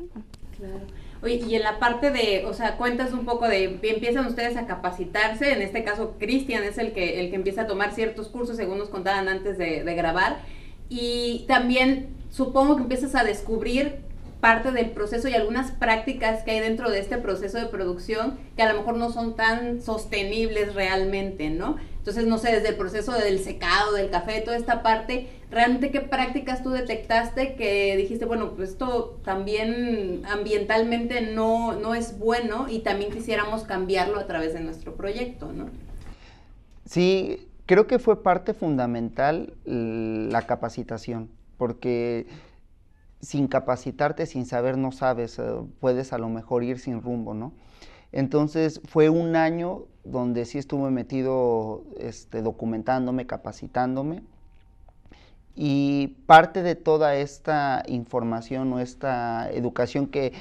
Claro. 0.56 0.86
Oye, 1.22 1.40
y 1.46 1.54
en 1.54 1.62
la 1.62 1.78
parte 1.78 2.10
de, 2.10 2.44
o 2.46 2.52
sea, 2.52 2.76
cuentas 2.76 3.12
un 3.12 3.24
poco 3.24 3.46
de, 3.46 3.78
empiezan 3.82 4.26
ustedes 4.26 4.56
a 4.56 4.66
capacitarse, 4.66 5.52
en 5.52 5.62
este 5.62 5.84
caso 5.84 6.16
Cristian 6.18 6.64
es 6.64 6.78
el 6.78 6.92
que, 6.92 7.20
el 7.20 7.30
que 7.30 7.36
empieza 7.36 7.62
a 7.62 7.66
tomar 7.68 7.92
ciertos 7.92 8.28
cursos, 8.28 8.56
según 8.56 8.78
nos 8.78 8.88
contaban 8.88 9.28
antes 9.28 9.56
de, 9.56 9.84
de 9.84 9.94
grabar, 9.94 10.40
y 10.88 11.44
también 11.46 12.08
supongo 12.30 12.76
que 12.76 12.82
empiezas 12.82 13.14
a 13.14 13.22
descubrir 13.22 14.00
parte 14.42 14.72
del 14.72 14.90
proceso 14.90 15.28
y 15.28 15.34
algunas 15.34 15.70
prácticas 15.70 16.42
que 16.42 16.50
hay 16.50 16.60
dentro 16.60 16.90
de 16.90 16.98
este 16.98 17.16
proceso 17.16 17.58
de 17.58 17.66
producción 17.66 18.40
que 18.56 18.62
a 18.62 18.72
lo 18.72 18.80
mejor 18.80 18.96
no 18.96 19.12
son 19.12 19.36
tan 19.36 19.80
sostenibles 19.80 20.74
realmente, 20.74 21.48
¿no? 21.48 21.76
Entonces, 21.98 22.26
no 22.26 22.38
sé, 22.38 22.50
desde 22.50 22.70
el 22.70 22.74
proceso 22.74 23.12
del 23.12 23.38
secado, 23.38 23.92
del 23.92 24.10
café, 24.10 24.40
toda 24.40 24.56
esta 24.56 24.82
parte, 24.82 25.28
¿realmente 25.52 25.90
qué 25.90 26.00
prácticas 26.00 26.62
tú 26.62 26.70
detectaste 26.70 27.54
que 27.54 27.96
dijiste, 27.96 28.24
bueno, 28.24 28.52
pues 28.56 28.70
esto 28.70 29.20
también 29.22 30.22
ambientalmente 30.26 31.20
no, 31.20 31.74
no 31.74 31.94
es 31.94 32.18
bueno 32.18 32.66
y 32.68 32.80
también 32.80 33.12
quisiéramos 33.12 33.64
cambiarlo 33.64 34.18
a 34.18 34.26
través 34.26 34.54
de 34.54 34.60
nuestro 34.60 34.94
proyecto, 34.94 35.52
¿no? 35.52 35.66
Sí, 36.86 37.46
creo 37.66 37.86
que 37.86 37.98
fue 37.98 38.22
parte 38.22 38.54
fundamental 38.54 39.54
la 39.64 40.42
capacitación, 40.46 41.30
porque 41.58 42.26
sin 43.20 43.46
capacitarte, 43.46 44.26
sin 44.26 44.46
saber, 44.46 44.78
no 44.78 44.90
sabes, 44.90 45.38
eh, 45.38 45.44
puedes 45.80 46.12
a 46.12 46.18
lo 46.18 46.28
mejor 46.28 46.64
ir 46.64 46.78
sin 46.78 47.02
rumbo, 47.02 47.34
¿no? 47.34 47.52
Entonces 48.10 48.80
fue 48.84 49.08
un 49.10 49.36
año 49.36 49.84
donde 50.04 50.44
sí 50.44 50.58
estuve 50.58 50.90
metido 50.90 51.84
este, 51.98 52.42
documentándome, 52.42 53.26
capacitándome. 53.26 54.22
Y 55.54 56.16
parte 56.26 56.62
de 56.62 56.74
toda 56.74 57.16
esta 57.16 57.82
información 57.86 58.72
o 58.72 58.80
esta 58.80 59.50
educación 59.50 60.06
que, 60.06 60.32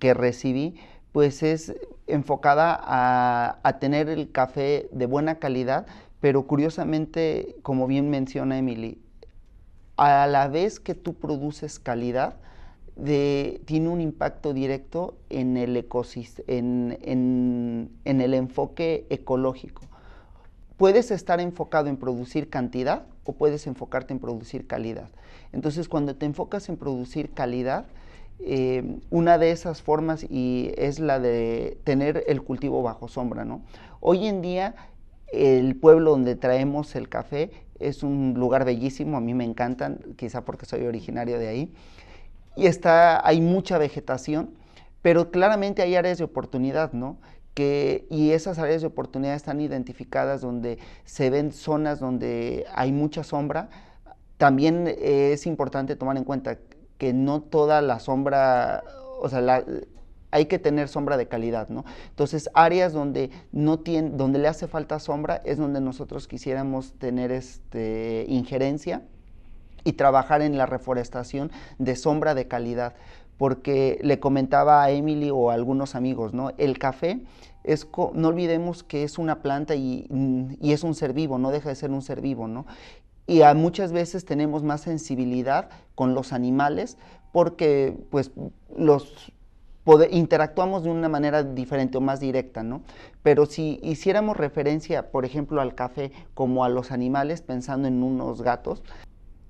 recibí, 0.00 0.76
pues 1.12 1.42
es 1.42 1.74
enfocada 2.06 2.78
a, 2.80 3.58
a, 3.62 3.78
tener 3.78 4.08
el 4.08 4.30
café 4.30 4.88
de 4.92 5.06
buena 5.06 5.36
calidad, 5.36 5.86
pero 6.20 6.46
curiosamente, 6.46 7.56
como 7.62 7.86
bien 7.86 8.10
menciona 8.10 8.58
Emily, 8.58 9.00
a 9.96 10.26
la 10.26 10.48
vez 10.48 10.78
que 10.80 10.94
tú 10.94 11.14
produces 11.14 11.78
calidad, 11.78 12.36
tiene 13.04 13.88
un 13.88 14.00
impacto 14.00 14.52
directo 14.52 15.16
en 15.28 15.56
el, 15.56 15.86
en, 16.46 17.90
el 18.04 18.34
enfoque 18.34 19.06
ecológico. 19.08 19.82
Puedes 20.76 21.10
estar 21.10 21.40
enfocado 21.40 21.88
en 21.88 21.96
producir 21.96 22.50
cantidad 22.50 23.06
o 23.28 23.34
puedes 23.34 23.66
enfocarte 23.66 24.14
en 24.14 24.20
producir 24.20 24.66
calidad. 24.66 25.10
Entonces, 25.52 25.86
cuando 25.86 26.16
te 26.16 26.24
enfocas 26.24 26.70
en 26.70 26.78
producir 26.78 27.30
calidad, 27.30 27.84
eh, 28.40 29.00
una 29.10 29.36
de 29.36 29.50
esas 29.50 29.82
formas 29.82 30.24
y 30.24 30.72
es 30.78 30.98
la 30.98 31.20
de 31.20 31.76
tener 31.84 32.24
el 32.26 32.42
cultivo 32.42 32.82
bajo 32.82 33.06
sombra, 33.06 33.44
¿no? 33.44 33.60
Hoy 34.00 34.26
en 34.26 34.40
día, 34.40 34.76
el 35.30 35.76
pueblo 35.76 36.12
donde 36.12 36.36
traemos 36.36 36.96
el 36.96 37.10
café 37.10 37.50
es 37.78 38.02
un 38.02 38.32
lugar 38.34 38.64
bellísimo, 38.64 39.18
a 39.18 39.20
mí 39.20 39.34
me 39.34 39.44
encantan, 39.44 40.00
quizá 40.16 40.46
porque 40.46 40.64
soy 40.64 40.86
originario 40.86 41.38
de 41.38 41.48
ahí 41.48 41.72
y 42.56 42.66
está, 42.66 43.26
hay 43.26 43.42
mucha 43.42 43.76
vegetación, 43.76 44.54
pero 45.02 45.30
claramente 45.30 45.82
hay 45.82 45.96
áreas 45.96 46.16
de 46.16 46.24
oportunidad, 46.24 46.94
¿no? 46.94 47.18
Y 47.58 48.30
esas 48.30 48.58
áreas 48.58 48.82
de 48.82 48.86
oportunidad 48.86 49.34
están 49.34 49.60
identificadas 49.60 50.40
donde 50.40 50.78
se 51.04 51.30
ven 51.30 51.52
zonas 51.52 52.00
donde 52.00 52.66
hay 52.74 52.92
mucha 52.92 53.24
sombra. 53.24 53.68
También 54.36 54.94
es 55.00 55.46
importante 55.46 55.96
tomar 55.96 56.16
en 56.16 56.24
cuenta 56.24 56.58
que 56.98 57.12
no 57.12 57.40
toda 57.40 57.80
la 57.80 58.00
sombra, 58.00 58.84
o 59.20 59.28
sea, 59.28 59.64
hay 60.30 60.46
que 60.46 60.58
tener 60.58 60.88
sombra 60.88 61.16
de 61.16 61.26
calidad, 61.26 61.68
¿no? 61.68 61.84
Entonces, 62.10 62.50
áreas 62.54 62.92
donde 62.92 63.30
no 63.52 63.78
tiene, 63.78 64.10
donde 64.10 64.38
le 64.38 64.48
hace 64.48 64.68
falta 64.68 64.98
sombra 64.98 65.40
es 65.44 65.58
donde 65.58 65.80
nosotros 65.80 66.28
quisiéramos 66.28 66.92
tener 66.94 67.32
este, 67.32 68.26
injerencia 68.28 69.02
y 69.84 69.94
trabajar 69.94 70.42
en 70.42 70.58
la 70.58 70.66
reforestación 70.66 71.50
de 71.78 71.96
sombra 71.96 72.34
de 72.34 72.46
calidad. 72.46 72.94
Porque 73.38 74.00
le 74.02 74.18
comentaba 74.18 74.82
a 74.82 74.90
Emily 74.90 75.30
o 75.30 75.50
a 75.50 75.54
algunos 75.54 75.94
amigos, 75.94 76.34
¿no? 76.34 76.50
El 76.58 76.78
café 76.78 77.20
no 78.14 78.28
olvidemos 78.28 78.82
que 78.82 79.04
es 79.04 79.18
una 79.18 79.42
planta 79.42 79.74
y, 79.74 80.06
y, 80.60 80.72
es 80.72 80.82
un 80.82 80.94
ser 80.94 81.12
vivo, 81.12 81.38
no 81.38 81.50
deja 81.50 81.68
de 81.68 81.74
ser 81.74 81.90
un 81.90 82.02
ser 82.02 82.20
vivo, 82.20 82.48
¿no? 82.48 82.66
Y 83.26 83.42
a 83.42 83.52
muchas 83.52 83.92
veces 83.92 84.24
tenemos 84.24 84.62
más 84.62 84.80
sensibilidad 84.80 85.68
con 85.94 86.14
los 86.14 86.32
animales 86.32 86.96
porque, 87.32 87.94
pues, 88.10 88.30
los 88.76 89.32
interactuamos 90.10 90.84
de 90.84 90.90
una 90.90 91.08
manera 91.08 91.42
diferente 91.42 91.98
o 91.98 92.00
más 92.00 92.20
directa, 92.20 92.62
¿no? 92.62 92.82
Pero 93.22 93.46
si 93.46 93.80
hiciéramos 93.82 94.36
referencia, 94.36 95.10
por 95.10 95.24
ejemplo, 95.24 95.60
al 95.60 95.74
café 95.74 96.12
como 96.34 96.64
a 96.64 96.68
los 96.68 96.90
animales, 96.90 97.42
pensando 97.42 97.88
en 97.88 98.02
unos 98.02 98.42
gatos, 98.42 98.82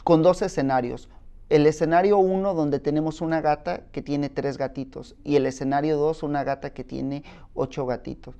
con 0.05 0.23
dos 0.23 0.43
escenarios. 0.43 1.09
El 1.49 1.67
escenario 1.67 2.19
uno 2.19 2.53
donde 2.53 2.79
tenemos 2.79 3.21
una 3.21 3.41
gata 3.41 3.83
que 3.91 4.03
tiene 4.03 4.29
tres 4.29 4.59
gatitos 4.59 5.17
y 5.25 5.37
el 5.37 5.47
escenario 5.47 5.97
dos 5.97 6.23
una 6.23 6.45
gata 6.45 6.71
que 6.71 6.85
tiene 6.85 7.25
ocho 7.55 7.87
gatitos. 7.87 8.35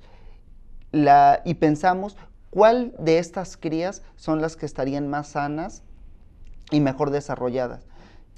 y 1.45 1.53
pensamos 1.55 2.17
cuál 2.49 2.93
de 2.99 3.19
estas 3.19 3.57
crías 3.57 4.01
son 4.15 4.41
las 4.41 4.55
que 4.55 4.65
estarían 4.65 5.07
más 5.07 5.29
sanas 5.29 5.83
y 6.71 6.79
mejor 6.79 7.09
desarrolladas. 7.11 7.85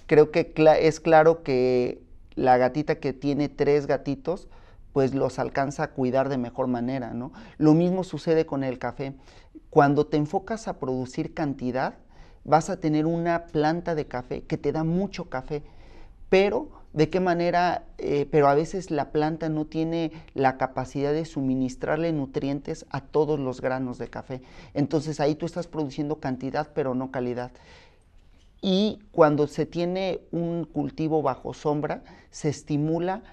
Creo 0.07 0.31
que 0.31 0.53
es 0.79 0.99
claro 0.99 1.43
que 1.43 2.01
la 2.35 2.57
gatita 2.57 2.95
que 2.95 3.13
tiene 3.13 3.49
tres 3.49 3.87
gatitos, 3.87 4.47
pues 4.93 5.13
los 5.13 5.39
alcanza 5.39 5.83
a 5.83 5.91
cuidar 5.91 6.27
de 6.27 6.37
mejor 6.37 6.67
manera, 6.67 7.13
¿no? 7.13 7.31
Lo 7.57 7.73
mismo 7.73 8.03
sucede 8.03 8.45
con 8.45 8.63
el 8.63 8.79
café. 8.79 9.13
Cuando 9.69 10.07
te 10.07 10.17
enfocas 10.17 10.67
a 10.67 10.79
producir 10.79 11.33
cantidad, 11.33 11.95
vas 12.43 12.69
a 12.69 12.79
tener 12.79 13.05
una 13.05 13.45
planta 13.45 13.95
de 13.95 14.05
café 14.05 14.43
que 14.43 14.57
te 14.57 14.71
da 14.71 14.83
mucho 14.83 15.29
café, 15.29 15.63
pero 16.29 16.69
de 16.93 17.09
qué 17.09 17.19
manera, 17.19 17.85
eh, 17.97 18.27
pero 18.29 18.47
a 18.47 18.55
veces 18.55 18.91
la 18.91 19.11
planta 19.11 19.47
no 19.47 19.65
tiene 19.65 20.11
la 20.33 20.57
capacidad 20.57 21.13
de 21.13 21.25
suministrarle 21.25 22.11
nutrientes 22.11 22.85
a 22.89 23.01
todos 23.01 23.39
los 23.39 23.61
granos 23.61 23.97
de 23.97 24.09
café. 24.09 24.41
Entonces 24.73 25.19
ahí 25.19 25.35
tú 25.35 25.45
estás 25.45 25.67
produciendo 25.67 26.19
cantidad, 26.19 26.69
pero 26.73 26.93
no 26.93 27.11
calidad. 27.11 27.51
Y 28.61 28.99
cuando 29.11 29.47
se 29.47 29.65
tiene 29.65 30.21
un 30.31 30.65
cultivo 30.65 31.21
bajo 31.21 31.53
sombra, 31.53 32.03
se 32.29 32.49
estimula 32.49 33.23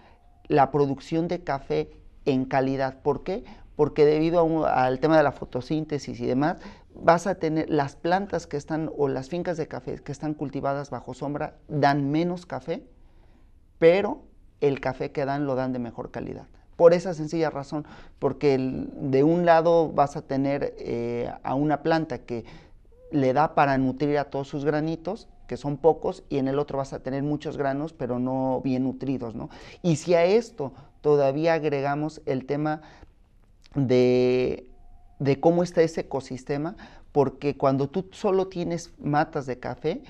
la 0.47 0.71
producción 0.71 1.29
de 1.29 1.41
café 1.41 1.91
en 2.25 2.45
calidad. 2.45 3.03
¿Por 3.03 3.25
qué? 3.25 3.45
Porque 3.77 4.05
debido 4.07 4.67
al 4.67 5.01
tema 5.01 5.17
de 5.17 5.23
la 5.23 5.33
fotosíntesis 5.33 6.19
y 6.21 6.27
demás, 6.27 6.59
vas 7.01 7.27
a 7.27 7.37
tener 7.37 7.71
las 7.71 7.97
plantas 7.97 8.47
que 8.47 8.57
están 8.57 8.91
o 8.97 9.09
las 9.09 9.29
fincas 9.29 9.57
de 9.57 9.69
café 9.69 9.99
que 9.99 10.13
están 10.13 10.35
cultivadas 10.35 10.91
bajo 10.91 11.15
sombra 11.15 11.57
dan 11.69 12.11
menos 12.11 12.45
café, 12.45 12.83
pero 13.79 14.23
el 14.61 14.81
café 14.81 15.13
que 15.13 15.25
dan 15.25 15.47
lo 15.47 15.55
dan 15.55 15.73
de 15.73 15.79
mejor 15.79 16.11
calidad. 16.11 16.47
Por 16.77 16.93
esa 16.93 17.15
sencilla 17.15 17.51
razón, 17.51 17.87
porque 18.19 18.57
de 18.59 19.25
un 19.25 19.45
lado 19.45 19.91
vas 19.91 20.17
a 20.17 20.23
tener 20.23 20.75
eh, 20.79 21.33
a 21.43 21.55
una 21.55 21.83
planta 21.83 22.19
que 22.19 22.45
le 23.11 23.33
da 23.33 23.55
para 23.55 23.79
nutrir 23.79 24.19
a 24.19 24.25
todos 24.25 24.49
sus 24.49 24.65
granitos, 24.65 25.29
que 25.47 25.57
son 25.57 25.77
pocos, 25.79 26.25
y 26.29 26.39
en 26.39 26.47
el 26.47 26.59
otro 26.59 26.79
vas 26.79 26.93
a 26.93 27.01
tener 27.01 27.23
muchos 27.23 27.57
granos, 27.57 27.93
pero 27.93 28.19
no 28.19 28.61
bien 28.63 28.85
nutridos, 28.85 29.35
¿no? 29.35 29.49
Y 29.83 29.97
si 29.97 30.15
a 30.15 30.25
esto 30.25 30.73
todavía 31.01 31.55
agregamos 31.55 32.21
el 32.27 32.45
tema 32.45 32.83
de 33.75 34.69
de 35.19 35.41
cómo 35.41 35.63
está 35.63 35.83
ese 35.83 36.03
ecosistema, 36.03 36.77
porque 37.13 37.57
cuando 37.57 37.89
tú 37.89 38.09
solo 38.13 38.49
tienes 38.49 38.93
matas 38.99 39.47
de 39.47 39.59
café, 39.59 40.03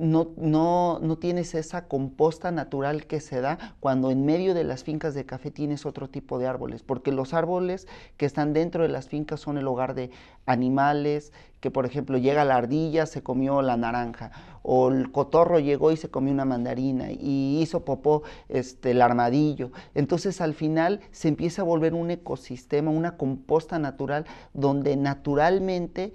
no, 0.00 0.30
no, 0.36 0.98
no, 1.00 1.18
tienes 1.18 1.54
esa 1.54 1.86
composta 1.86 2.50
natural 2.50 3.06
que 3.06 3.20
se 3.20 3.42
da 3.42 3.76
cuando 3.80 4.10
en 4.10 4.24
medio 4.24 4.54
de 4.54 4.64
las 4.64 4.82
fincas 4.82 5.14
de 5.14 5.26
café 5.26 5.50
tienes 5.50 5.84
otro 5.84 6.08
tipo 6.08 6.38
de 6.38 6.46
árboles, 6.46 6.82
porque 6.82 7.12
los 7.12 7.34
árboles 7.34 7.86
que 8.16 8.24
están 8.24 8.54
dentro 8.54 8.82
de 8.82 8.88
las 8.88 9.08
fincas 9.08 9.40
son 9.40 9.58
el 9.58 9.68
hogar 9.68 9.94
de 9.94 10.10
animales, 10.46 11.32
que 11.60 11.70
por 11.70 11.84
ejemplo 11.84 12.16
llega 12.16 12.46
la 12.46 12.56
ardilla, 12.56 13.04
se 13.04 13.22
comió 13.22 13.60
la 13.60 13.76
naranja, 13.76 14.32
o 14.62 14.88
el 14.88 15.12
cotorro 15.12 15.58
llegó 15.58 15.92
y 15.92 15.98
se 15.98 16.08
comió 16.08 16.32
una 16.32 16.46
mandarina 16.46 17.12
y 17.12 17.60
hizo 17.60 17.84
popó 17.84 18.22
este, 18.48 18.92
el 18.92 19.02
armadillo. 19.02 19.70
Entonces 19.94 20.40
al 20.40 20.54
final 20.54 21.00
se 21.12 21.28
empieza 21.28 21.60
a 21.60 21.66
volver 21.66 21.92
un 21.92 22.10
ecosistema, 22.10 22.90
una 22.90 23.18
composta 23.18 23.78
natural 23.78 24.24
donde 24.54 24.96
naturalmente 24.96 26.14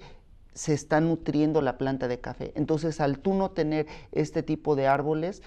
se 0.56 0.72
está 0.72 1.00
nutriendo 1.02 1.60
la 1.60 1.76
planta 1.76 2.08
de 2.08 2.18
café. 2.18 2.52
Entonces, 2.56 3.00
al 3.00 3.18
tú 3.18 3.34
no 3.34 3.50
tener 3.50 3.86
este 4.10 4.42
tipo 4.42 4.74
de 4.74 4.86
árboles, 4.86 5.42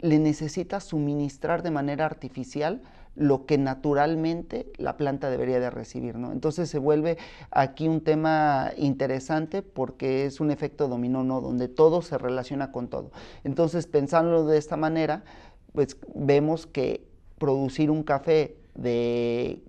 le 0.00 0.18
necesitas 0.18 0.84
suministrar 0.84 1.62
de 1.62 1.70
manera 1.70 2.04
artificial 2.04 2.82
lo 3.16 3.46
que 3.46 3.58
naturalmente 3.58 4.70
la 4.76 4.96
planta 4.96 5.30
debería 5.30 5.60
de 5.60 5.70
recibir, 5.70 6.16
¿no? 6.16 6.30
Entonces 6.30 6.68
se 6.68 6.78
vuelve 6.78 7.16
aquí 7.50 7.88
un 7.88 8.02
tema 8.02 8.70
interesante 8.76 9.62
porque 9.62 10.26
es 10.26 10.40
un 10.40 10.50
efecto 10.50 10.88
dominó, 10.88 11.24
¿no? 11.24 11.40
Donde 11.40 11.68
todo 11.68 12.02
se 12.02 12.18
relaciona 12.18 12.70
con 12.70 12.88
todo. 12.88 13.10
Entonces, 13.44 13.86
pensándolo 13.86 14.44
de 14.44 14.58
esta 14.58 14.76
manera, 14.76 15.24
pues 15.72 15.96
vemos 16.14 16.66
que 16.66 17.06
producir 17.38 17.90
un 17.90 18.02
café 18.02 18.56
de 18.74 19.62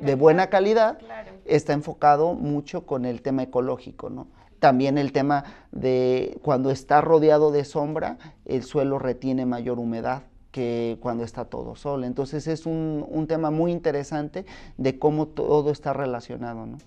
de 0.00 0.14
buena 0.14 0.48
calidad, 0.48 0.98
está 1.44 1.72
enfocado 1.72 2.34
mucho 2.34 2.86
con 2.86 3.04
el 3.04 3.22
tema 3.22 3.42
ecológico, 3.42 4.10
¿no? 4.10 4.26
También 4.58 4.96
el 4.96 5.12
tema 5.12 5.44
de 5.72 6.38
cuando 6.42 6.70
está 6.70 7.00
rodeado 7.00 7.50
de 7.50 7.64
sombra, 7.64 8.18
el 8.44 8.62
suelo 8.62 8.98
retiene 8.98 9.44
mayor 9.46 9.78
humedad 9.78 10.22
que 10.50 10.98
cuando 11.00 11.24
está 11.24 11.46
todo 11.46 11.76
sol. 11.76 12.04
Entonces 12.04 12.46
es 12.46 12.64
un, 12.64 13.04
un 13.08 13.26
tema 13.26 13.50
muy 13.50 13.72
interesante 13.72 14.46
de 14.76 14.98
cómo 14.98 15.26
todo 15.26 15.70
está 15.70 15.92
relacionado, 15.92 16.64
¿no? 16.64 16.78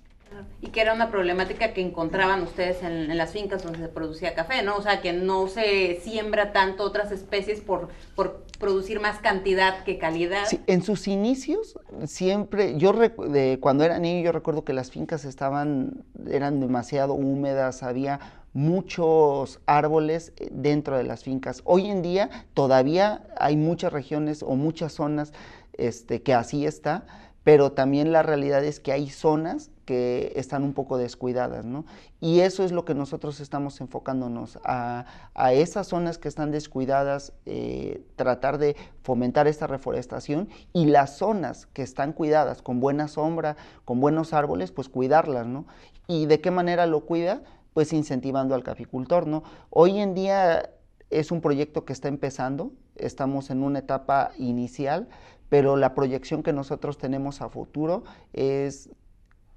Y 0.62 0.68
que 0.68 0.82
era 0.82 0.94
una 0.94 1.10
problemática 1.10 1.74
que 1.74 1.82
encontraban 1.82 2.42
ustedes 2.42 2.84
en, 2.84 3.16
las 3.18 3.32
fincas 3.32 3.64
donde 3.64 3.80
se 3.80 3.88
producía 3.88 4.34
café, 4.34 4.64
¿no? 4.64 4.76
O 4.76 4.82
sea, 4.82 5.02
que 5.02 5.14
no 5.14 5.48
se 5.48 6.00
siembra 6.02 6.52
tanto 6.52 6.84
otras 6.84 7.12
especies 7.12 7.62
por, 7.62 7.90
por 8.16 8.44
producir 8.60 9.00
más 9.00 9.20
cantidad 9.20 9.84
que 9.84 9.98
calidad. 9.98 10.46
En 10.68 10.82
sus 10.82 11.08
inicios, 11.08 11.80
siempre, 12.06 12.78
yo 12.78 12.94
de, 12.94 13.60
cuando 13.62 13.84
era 13.84 14.00
niño, 14.00 14.24
yo 14.24 14.32
recuerdo 14.32 14.64
que 14.64 14.74
las 14.74 14.92
fincas 14.92 15.26
estaban, 15.26 16.04
eran 16.30 16.60
demasiado 16.60 17.14
húmedas, 17.14 17.84
había 17.84 18.20
muchos 18.54 19.60
árboles 19.68 20.34
eh, 20.38 20.50
dentro 20.52 20.98
de 20.98 21.04
las 21.04 21.24
fincas. 21.24 21.62
Hoy 21.64 21.90
en 21.90 22.02
día 22.02 22.30
todavía 22.54 23.28
hay 23.38 23.56
muchas 23.56 23.94
regiones 23.94 24.42
o 24.42 24.56
muchas 24.56 24.94
zonas 24.94 25.32
este, 25.74 26.24
que 26.24 26.34
así 26.34 26.66
está, 26.66 27.06
pero 27.48 27.72
también 27.72 28.12
la 28.12 28.24
realidad 28.24 28.62
es 28.66 28.82
que 28.82 28.92
hay 28.92 29.10
zonas 29.10 29.72
que 29.86 30.34
están 30.36 30.64
un 30.64 30.74
poco 30.74 30.98
descuidadas, 30.98 31.64
¿no? 31.64 31.86
Y 32.20 32.42
eso 32.42 32.66
es 32.66 32.74
lo 32.74 32.84
que 32.84 32.94
nosotros 32.94 33.40
estamos 33.40 33.80
enfocándonos, 33.80 34.60
a, 34.66 35.06
esas 35.54 35.88
zonas 35.88 36.18
que 36.18 36.28
están 36.28 36.52
descuidadas, 36.52 37.32
eh, 37.46 38.04
tratar 38.18 38.58
de 38.58 38.76
fomentar 39.02 39.48
esta 39.48 39.66
reforestación 39.66 40.50
y 40.74 40.88
las 40.88 41.16
zonas 41.16 41.68
que 41.68 41.84
están 41.84 42.12
cuidadas, 42.12 42.62
con 42.62 42.82
buena 42.82 43.08
sombra, 43.08 43.56
con 43.86 44.02
buenos 44.02 44.34
árboles, 44.34 44.74
pues 44.74 44.90
cuidarlas, 44.90 45.48
¿no? 45.48 45.68
¿Y 46.06 46.26
de 46.26 46.42
qué 46.42 46.52
manera 46.52 46.86
lo 46.86 47.06
cuida? 47.06 47.44
Pues 47.74 47.94
incentivando 47.94 48.56
al 48.56 48.64
caficultor, 48.64 49.26
¿no? 49.26 49.44
Hoy 49.70 50.00
en 50.00 50.14
día 50.16 50.70
es 51.10 51.32
un 51.32 51.40
proyecto 51.40 51.86
que 51.86 51.94
está 51.94 52.10
empezando, 52.10 52.74
estamos 52.98 53.52
en 53.52 53.64
una 53.64 53.80
etapa 53.80 54.32
inicial, 54.38 55.08
pero 55.50 55.76
la 55.76 55.96
proyección 55.96 56.44
que 56.44 56.54
nosotros 56.54 56.98
tenemos 56.98 57.42
a 57.42 57.50
futuro 57.50 58.04
es 58.34 58.90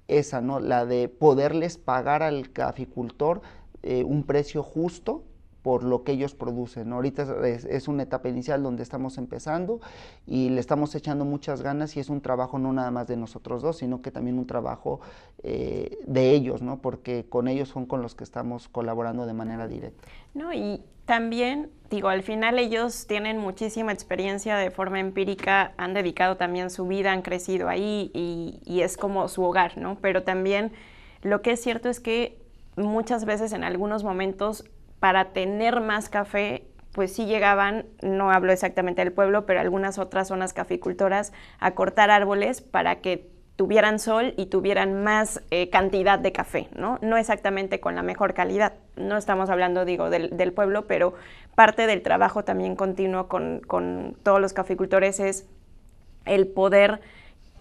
esa, 0.07 0.41
¿no? 0.41 0.59
La 0.59 0.85
de 0.85 1.09
poderles 1.09 1.77
pagar 1.77 2.23
al 2.23 2.51
caficultor 2.51 3.41
eh, 3.83 4.03
un 4.03 4.23
precio 4.23 4.63
justo 4.63 5.23
por 5.61 5.83
lo 5.83 6.03
que 6.03 6.13
ellos 6.13 6.33
producen. 6.33 6.91
Ahorita 6.91 7.45
es, 7.45 7.87
una 7.87 8.03
etapa 8.03 8.29
inicial 8.29 8.63
donde 8.63 8.83
estamos 8.83 9.17
empezando 9.17 9.79
y 10.25 10.49
le 10.49 10.59
estamos 10.59 10.95
echando 10.95 11.25
muchas 11.25 11.61
ganas 11.61 11.95
y 11.97 11.99
es 11.99 12.09
un 12.09 12.21
trabajo 12.21 12.57
no 12.57 12.73
nada 12.73 12.91
más 12.91 13.07
de 13.07 13.17
nosotros 13.17 13.61
dos, 13.61 13.77
sino 13.77 14.01
que 14.01 14.11
también 14.11 14.39
un 14.39 14.47
trabajo 14.47 15.01
eh, 15.43 15.99
de 16.05 16.31
ellos, 16.31 16.61
¿no? 16.61 16.81
porque 16.81 17.25
con 17.27 17.47
ellos 17.47 17.69
son 17.69 17.85
con 17.85 18.01
los 18.01 18.15
que 18.15 18.23
estamos 18.23 18.67
colaborando 18.67 19.25
de 19.25 19.33
manera 19.33 19.67
directa. 19.67 20.07
No, 20.33 20.53
y 20.53 20.81
también, 21.05 21.69
digo, 21.89 22.07
al 22.07 22.23
final 22.23 22.57
ellos 22.57 23.05
tienen 23.05 23.37
muchísima 23.37 23.91
experiencia 23.91 24.55
de 24.55 24.71
forma 24.71 24.99
empírica, 24.99 25.73
han 25.77 25.93
dedicado 25.93 26.37
también 26.37 26.69
su 26.69 26.87
vida, 26.87 27.11
han 27.11 27.21
crecido 27.21 27.67
ahí 27.69 28.11
y, 28.13 28.61
y 28.65 28.81
es 28.81 28.97
como 28.97 29.27
su 29.27 29.43
hogar, 29.43 29.77
¿no? 29.77 29.97
Pero 30.01 30.23
también 30.23 30.71
lo 31.21 31.41
que 31.41 31.51
es 31.51 31.61
cierto 31.61 31.89
es 31.89 31.99
que 31.99 32.39
muchas 32.77 33.25
veces 33.25 33.53
en 33.53 33.63
algunos 33.63 34.03
momentos 34.03 34.63
para 35.01 35.33
tener 35.33 35.81
más 35.81 36.09
café, 36.09 36.63
pues 36.91 37.11
sí 37.11 37.25
llegaban, 37.25 37.87
no 38.03 38.29
hablo 38.29 38.53
exactamente 38.53 39.03
del 39.03 39.11
pueblo, 39.11 39.47
pero 39.47 39.59
algunas 39.59 39.97
otras 39.97 40.27
zonas 40.27 40.53
caficultoras 40.53 41.33
a 41.59 41.71
cortar 41.71 42.11
árboles 42.11 42.61
para 42.61 43.01
que 43.01 43.27
tuvieran 43.55 43.97
sol 43.97 44.35
y 44.37 44.45
tuvieran 44.45 45.03
más 45.03 45.41
eh, 45.49 45.71
cantidad 45.71 46.19
de 46.19 46.31
café, 46.31 46.69
¿no? 46.75 46.99
No 47.01 47.17
exactamente 47.17 47.79
con 47.79 47.95
la 47.95 48.03
mejor 48.03 48.35
calidad. 48.35 48.73
No 48.95 49.17
estamos 49.17 49.49
hablando, 49.49 49.85
digo, 49.85 50.11
del, 50.11 50.53
pueblo, 50.53 50.85
pero 50.85 51.15
parte 51.55 51.87
del 51.87 52.03
trabajo 52.03 52.43
también 52.43 52.75
continuo 52.75 53.27
con, 53.27 53.61
con 53.61 54.15
todos 54.21 54.39
los 54.39 54.53
caficultores 54.53 55.19
es 55.19 55.47
el 56.25 56.47
poder 56.47 57.01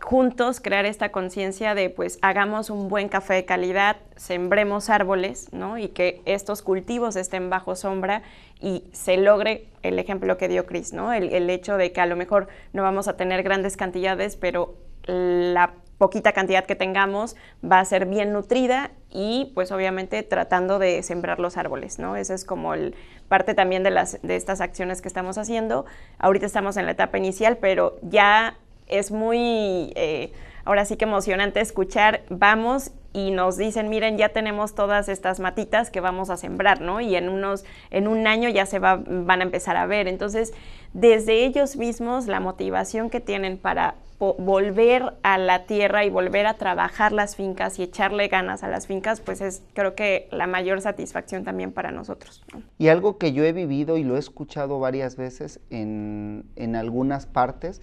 juntos 0.00 0.60
crear 0.60 0.86
esta 0.86 1.10
conciencia 1.10 1.74
de 1.74 1.90
pues 1.90 2.18
hagamos 2.22 2.70
un 2.70 2.88
buen 2.88 3.08
café 3.08 3.34
de 3.34 3.44
calidad, 3.44 3.96
sembremos 4.16 4.90
árboles, 4.90 5.48
¿no? 5.52 5.78
Y 5.78 5.88
que 5.88 6.22
estos 6.24 6.62
cultivos 6.62 7.16
estén 7.16 7.50
bajo 7.50 7.76
sombra 7.76 8.22
y 8.60 8.84
se 8.92 9.16
logre 9.16 9.68
el 9.82 9.98
ejemplo 9.98 10.36
que 10.36 10.48
dio 10.48 10.66
Chris, 10.66 10.92
¿no? 10.92 11.12
El, 11.12 11.32
el 11.32 11.48
hecho 11.50 11.76
de 11.76 11.92
que 11.92 12.00
a 12.00 12.06
lo 12.06 12.16
mejor 12.16 12.48
no 12.72 12.82
vamos 12.82 13.08
a 13.08 13.16
tener 13.16 13.42
grandes 13.42 13.76
cantidades, 13.76 14.36
pero 14.36 14.74
la 15.06 15.74
poquita 15.98 16.32
cantidad 16.32 16.64
que 16.64 16.76
tengamos 16.76 17.36
va 17.62 17.78
a 17.78 17.84
ser 17.84 18.06
bien 18.06 18.32
nutrida 18.32 18.90
y 19.10 19.52
pues 19.54 19.70
obviamente 19.70 20.22
tratando 20.22 20.78
de 20.78 21.02
sembrar 21.02 21.38
los 21.38 21.58
árboles, 21.58 21.98
¿no? 21.98 22.16
Esa 22.16 22.32
es 22.32 22.46
como 22.46 22.72
el, 22.72 22.94
parte 23.28 23.54
también 23.54 23.82
de, 23.82 23.90
las, 23.90 24.20
de 24.22 24.36
estas 24.36 24.62
acciones 24.62 25.02
que 25.02 25.08
estamos 25.08 25.36
haciendo. 25.36 25.84
Ahorita 26.18 26.46
estamos 26.46 26.78
en 26.78 26.86
la 26.86 26.92
etapa 26.92 27.18
inicial, 27.18 27.58
pero 27.58 27.98
ya 28.02 28.56
es 28.90 29.10
muy, 29.10 29.92
eh, 29.96 30.32
ahora 30.64 30.84
sí 30.84 30.96
que 30.96 31.04
emocionante 31.04 31.60
escuchar, 31.60 32.22
vamos 32.28 32.92
y 33.12 33.32
nos 33.32 33.56
dicen, 33.56 33.88
miren, 33.88 34.18
ya 34.18 34.28
tenemos 34.28 34.74
todas 34.74 35.08
estas 35.08 35.40
matitas 35.40 35.90
que 35.90 36.00
vamos 36.00 36.30
a 36.30 36.36
sembrar, 36.36 36.80
¿no? 36.80 37.00
Y 37.00 37.16
en 37.16 37.28
unos, 37.28 37.64
en 37.90 38.06
un 38.06 38.26
año 38.26 38.48
ya 38.48 38.66
se 38.66 38.78
va, 38.78 39.02
van 39.04 39.40
a 39.40 39.44
empezar 39.44 39.76
a 39.76 39.86
ver. 39.86 40.06
Entonces, 40.06 40.52
desde 40.92 41.44
ellos 41.44 41.76
mismos, 41.76 42.26
la 42.26 42.38
motivación 42.38 43.10
que 43.10 43.20
tienen 43.20 43.58
para 43.58 43.96
volver 44.20 45.14
a 45.22 45.38
la 45.38 45.64
tierra 45.64 46.04
y 46.04 46.10
volver 46.10 46.46
a 46.46 46.54
trabajar 46.54 47.10
las 47.10 47.36
fincas 47.36 47.78
y 47.78 47.84
echarle 47.84 48.28
ganas 48.28 48.62
a 48.62 48.68
las 48.68 48.86
fincas, 48.86 49.20
pues 49.22 49.40
es 49.40 49.62
creo 49.72 49.94
que 49.94 50.28
la 50.30 50.46
mayor 50.46 50.82
satisfacción 50.82 51.42
también 51.42 51.72
para 51.72 51.90
nosotros. 51.90 52.44
Y 52.76 52.88
algo 52.88 53.16
que 53.16 53.32
yo 53.32 53.44
he 53.44 53.52
vivido 53.52 53.96
y 53.96 54.04
lo 54.04 54.16
he 54.16 54.18
escuchado 54.18 54.78
varias 54.78 55.16
veces 55.16 55.60
en, 55.70 56.44
en 56.56 56.76
algunas 56.76 57.24
partes, 57.24 57.80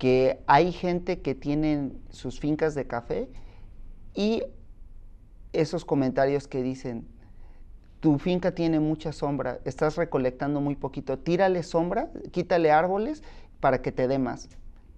que 0.00 0.40
hay 0.46 0.72
gente 0.72 1.20
que 1.20 1.34
tiene 1.34 1.92
sus 2.08 2.40
fincas 2.40 2.74
de 2.74 2.86
café 2.86 3.28
y 4.14 4.42
esos 5.52 5.84
comentarios 5.84 6.48
que 6.48 6.62
dicen, 6.62 7.06
tu 8.00 8.18
finca 8.18 8.54
tiene 8.54 8.80
mucha 8.80 9.12
sombra, 9.12 9.60
estás 9.66 9.96
recolectando 9.96 10.62
muy 10.62 10.74
poquito, 10.74 11.18
tírale 11.18 11.62
sombra, 11.62 12.08
quítale 12.32 12.70
árboles 12.70 13.22
para 13.60 13.82
que 13.82 13.92
te 13.92 14.08
dé 14.08 14.18
más. 14.18 14.48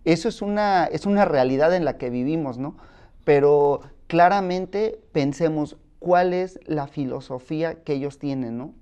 Eso 0.04 0.28
es 0.28 0.40
una, 0.40 0.84
es 0.84 1.04
una 1.04 1.24
realidad 1.24 1.74
en 1.74 1.84
la 1.84 1.98
que 1.98 2.08
vivimos, 2.08 2.58
¿no? 2.58 2.76
Pero 3.24 3.80
claramente 4.06 5.00
pensemos 5.10 5.78
cuál 5.98 6.32
es 6.32 6.60
la 6.64 6.86
filosofía 6.86 7.82
que 7.82 7.94
ellos 7.94 8.20
tienen, 8.20 8.56
¿no? 8.56 8.72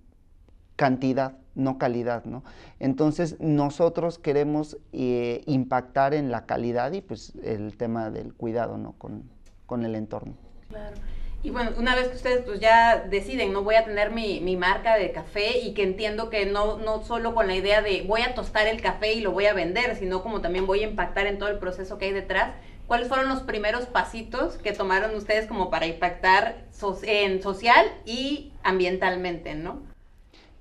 Cantidad, 0.77 1.39
no 1.61 1.79
calidad, 1.79 2.25
¿no? 2.25 2.43
Entonces 2.79 3.37
nosotros 3.41 4.19
queremos 4.19 4.79
eh, 4.93 5.43
impactar 5.47 6.15
en 6.15 6.31
la 6.31 6.47
calidad 6.47 6.93
y 6.93 7.01
pues 7.01 7.35
el 7.43 7.77
tema 7.77 8.11
del 8.11 8.35
cuidado, 8.35 8.79
¿no? 8.79 8.93
Con, 8.93 9.25
con 9.67 9.85
el 9.85 9.95
entorno. 9.95 10.35
Claro. 10.69 10.97
Y 11.43 11.51
bueno, 11.51 11.71
una 11.79 11.95
vez 11.95 12.09
que 12.09 12.17
ustedes 12.17 12.43
pues 12.45 12.61
ya 12.61 12.99
deciden, 12.99 13.53
no 13.55 13.63
voy 13.63 13.75
a 13.75 13.85
tener 13.85 14.11
mi, 14.11 14.41
mi, 14.41 14.57
marca 14.57 14.97
de 14.97 15.11
café 15.11 15.59
y 15.61 15.73
que 15.73 15.83
entiendo 15.83 16.29
que 16.29 16.45
no, 16.45 16.77
no 16.77 17.03
solo 17.03 17.35
con 17.35 17.47
la 17.47 17.55
idea 17.55 17.81
de 17.81 18.03
voy 18.03 18.21
a 18.21 18.35
tostar 18.35 18.67
el 18.67 18.83
café 18.83 19.15
y 19.15 19.21
lo 19.23 19.33
voy 19.33 19.47
a 19.47 19.55
vender, 19.55 19.97
sino 19.97 20.23
como 20.23 20.43
también 20.43 20.67
voy 20.67 20.81
a 20.81 20.89
impactar 20.89 21.27
en 21.27 21.39
todo 21.39 21.49
el 21.49 21.59
proceso 21.59 21.97
que 21.97 22.07
hay 22.07 22.13
detrás, 22.13 22.53
¿cuáles 22.87 23.09
fueron 23.09 23.29
los 23.29 23.41
primeros 23.41 23.87
pasitos 23.87 24.59
que 24.59 24.73
tomaron 24.73 25.15
ustedes 25.15 25.47
como 25.47 25.71
para 25.71 25.87
impactar 25.87 26.67
en 27.05 27.43
social 27.43 27.87
y 28.05 28.53
ambientalmente, 28.63 29.55
no? 29.55 29.90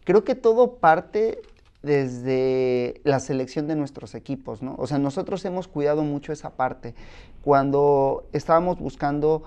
Creo 0.09 0.23
que 0.23 0.33
todo 0.33 0.77
parte 0.77 1.39
desde 1.83 2.99
la 3.03 3.19
selección 3.19 3.67
de 3.67 3.75
nuestros 3.75 4.15
equipos, 4.15 4.63
¿no? 4.63 4.73
O 4.79 4.87
sea, 4.87 4.97
nosotros 4.97 5.45
hemos 5.45 5.67
cuidado 5.67 6.01
mucho 6.01 6.33
esa 6.33 6.55
parte. 6.55 6.95
Cuando 7.43 8.27
estábamos 8.33 8.79
buscando 8.79 9.43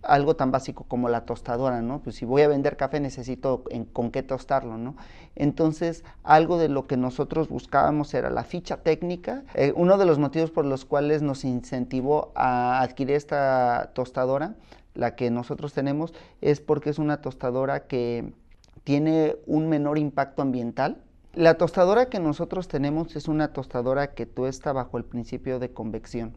algo 0.00 0.34
tan 0.34 0.50
básico 0.50 0.84
como 0.84 1.10
la 1.10 1.26
tostadora, 1.26 1.82
¿no? 1.82 2.00
Pues 2.00 2.16
si 2.16 2.24
voy 2.24 2.40
a 2.40 2.48
vender 2.48 2.78
café 2.78 2.98
necesito 2.98 3.62
con 3.92 4.10
qué 4.10 4.22
tostarlo, 4.22 4.78
¿no? 4.78 4.96
Entonces, 5.34 6.02
algo 6.22 6.56
de 6.56 6.70
lo 6.70 6.86
que 6.86 6.96
nosotros 6.96 7.50
buscábamos 7.50 8.14
era 8.14 8.30
la 8.30 8.44
ficha 8.44 8.78
técnica. 8.78 9.44
Eh, 9.52 9.74
uno 9.76 9.98
de 9.98 10.06
los 10.06 10.18
motivos 10.18 10.50
por 10.50 10.64
los 10.64 10.86
cuales 10.86 11.20
nos 11.20 11.44
incentivó 11.44 12.32
a 12.34 12.80
adquirir 12.80 13.16
esta 13.16 13.90
tostadora, 13.92 14.54
la 14.94 15.14
que 15.14 15.30
nosotros 15.30 15.74
tenemos, 15.74 16.14
es 16.40 16.62
porque 16.62 16.88
es 16.88 16.98
una 16.98 17.20
tostadora 17.20 17.86
que 17.86 18.32
tiene 18.86 19.34
un 19.46 19.68
menor 19.68 19.98
impacto 19.98 20.42
ambiental. 20.42 21.02
La 21.34 21.54
tostadora 21.54 22.08
que 22.08 22.20
nosotros 22.20 22.68
tenemos 22.68 23.16
es 23.16 23.26
una 23.26 23.52
tostadora 23.52 24.14
que 24.14 24.26
tuesta 24.26 24.72
bajo 24.72 24.96
el 24.96 25.04
principio 25.04 25.58
de 25.58 25.72
convección 25.72 26.34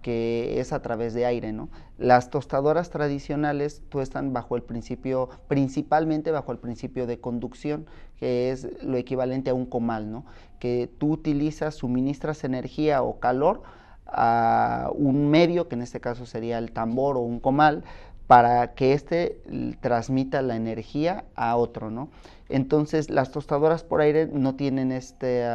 que 0.00 0.60
es 0.60 0.72
a 0.72 0.80
través 0.80 1.12
de 1.12 1.26
aire, 1.26 1.52
¿no? 1.52 1.70
Las 1.98 2.30
tostadoras 2.30 2.90
tradicionales 2.90 3.82
tuestan 3.88 4.32
bajo 4.32 4.54
el 4.54 4.62
principio, 4.62 5.28
principalmente 5.48 6.30
bajo 6.30 6.52
el 6.52 6.58
principio 6.58 7.08
de 7.08 7.18
conducción, 7.18 7.86
que 8.16 8.52
es 8.52 8.68
lo 8.80 8.96
equivalente 8.96 9.50
a 9.50 9.54
un 9.54 9.66
comal, 9.66 10.12
¿no? 10.12 10.24
Que 10.60 10.88
tú 10.98 11.10
utilizas, 11.10 11.74
suministras 11.74 12.44
energía 12.44 13.02
o 13.02 13.18
calor 13.18 13.62
a 14.06 14.88
un 14.94 15.28
medio, 15.30 15.68
que 15.68 15.74
en 15.74 15.82
este 15.82 16.00
caso 16.00 16.26
sería 16.26 16.58
el 16.58 16.70
tambor 16.70 17.16
o 17.16 17.20
un 17.20 17.40
comal, 17.40 17.82
para 18.28 18.74
que 18.74 18.92
éste 18.92 19.40
transmita 19.80 20.42
la 20.42 20.54
energía 20.54 21.24
a 21.34 21.56
otro, 21.56 21.90
¿no? 21.90 22.10
Entonces, 22.50 23.10
las 23.10 23.32
tostadoras 23.32 23.84
por 23.84 24.02
aire 24.02 24.26
no 24.26 24.54
tienen 24.54 24.92
este, 24.92 25.46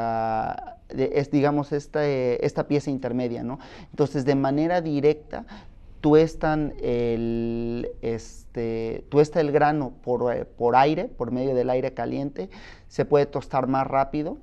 es, 0.89 1.31
digamos, 1.31 1.71
esta, 1.71 2.05
esta 2.05 2.67
pieza 2.67 2.89
intermedia, 2.89 3.43
¿no? 3.43 3.59
Entonces, 3.91 4.25
de 4.25 4.36
manera 4.36 4.81
directa, 4.81 5.45
tuestan 6.01 6.73
el, 6.81 7.89
este, 8.01 9.05
el 9.36 9.51
grano 9.51 9.93
por, 10.03 10.47
por 10.47 10.75
aire, 10.75 11.05
por 11.05 11.31
medio 11.31 11.53
del 11.53 11.69
aire 11.69 11.93
caliente, 11.93 12.49
se 12.88 13.05
puede 13.05 13.27
tostar 13.27 13.67
más 13.67 13.86
rápido, 13.86 14.39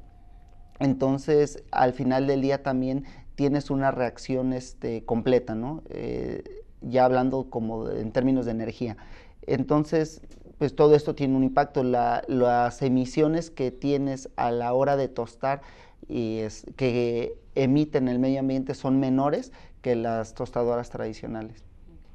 entonces 0.78 1.62
al 1.72 1.92
final 1.92 2.26
del 2.28 2.42
día 2.42 2.62
también 2.62 3.04
tienes 3.34 3.70
una 3.70 3.90
reacción 3.90 4.52
este, 4.52 5.04
completa, 5.04 5.54
¿no? 5.54 5.82
Eh, 5.90 6.60
ya 6.82 7.04
hablando 7.04 7.50
como 7.50 7.88
en 7.88 8.12
términos 8.12 8.46
de 8.46 8.52
energía. 8.52 8.96
Entonces, 9.42 10.22
pues 10.58 10.74
todo 10.74 10.94
esto 10.94 11.14
tiene 11.14 11.36
un 11.36 11.44
impacto. 11.44 11.82
las 11.82 12.82
emisiones 12.82 13.50
que 13.50 13.70
tienes 13.70 14.28
a 14.36 14.50
la 14.50 14.72
hora 14.74 14.96
de 14.96 15.08
tostar 15.08 15.62
y 16.08 16.42
que 16.76 17.34
emiten 17.54 18.08
el 18.08 18.18
medio 18.18 18.40
ambiente 18.40 18.74
son 18.74 19.00
menores 19.00 19.52
que 19.80 19.96
las 19.96 20.34
tostadoras 20.34 20.90
tradicionales. 20.90 21.64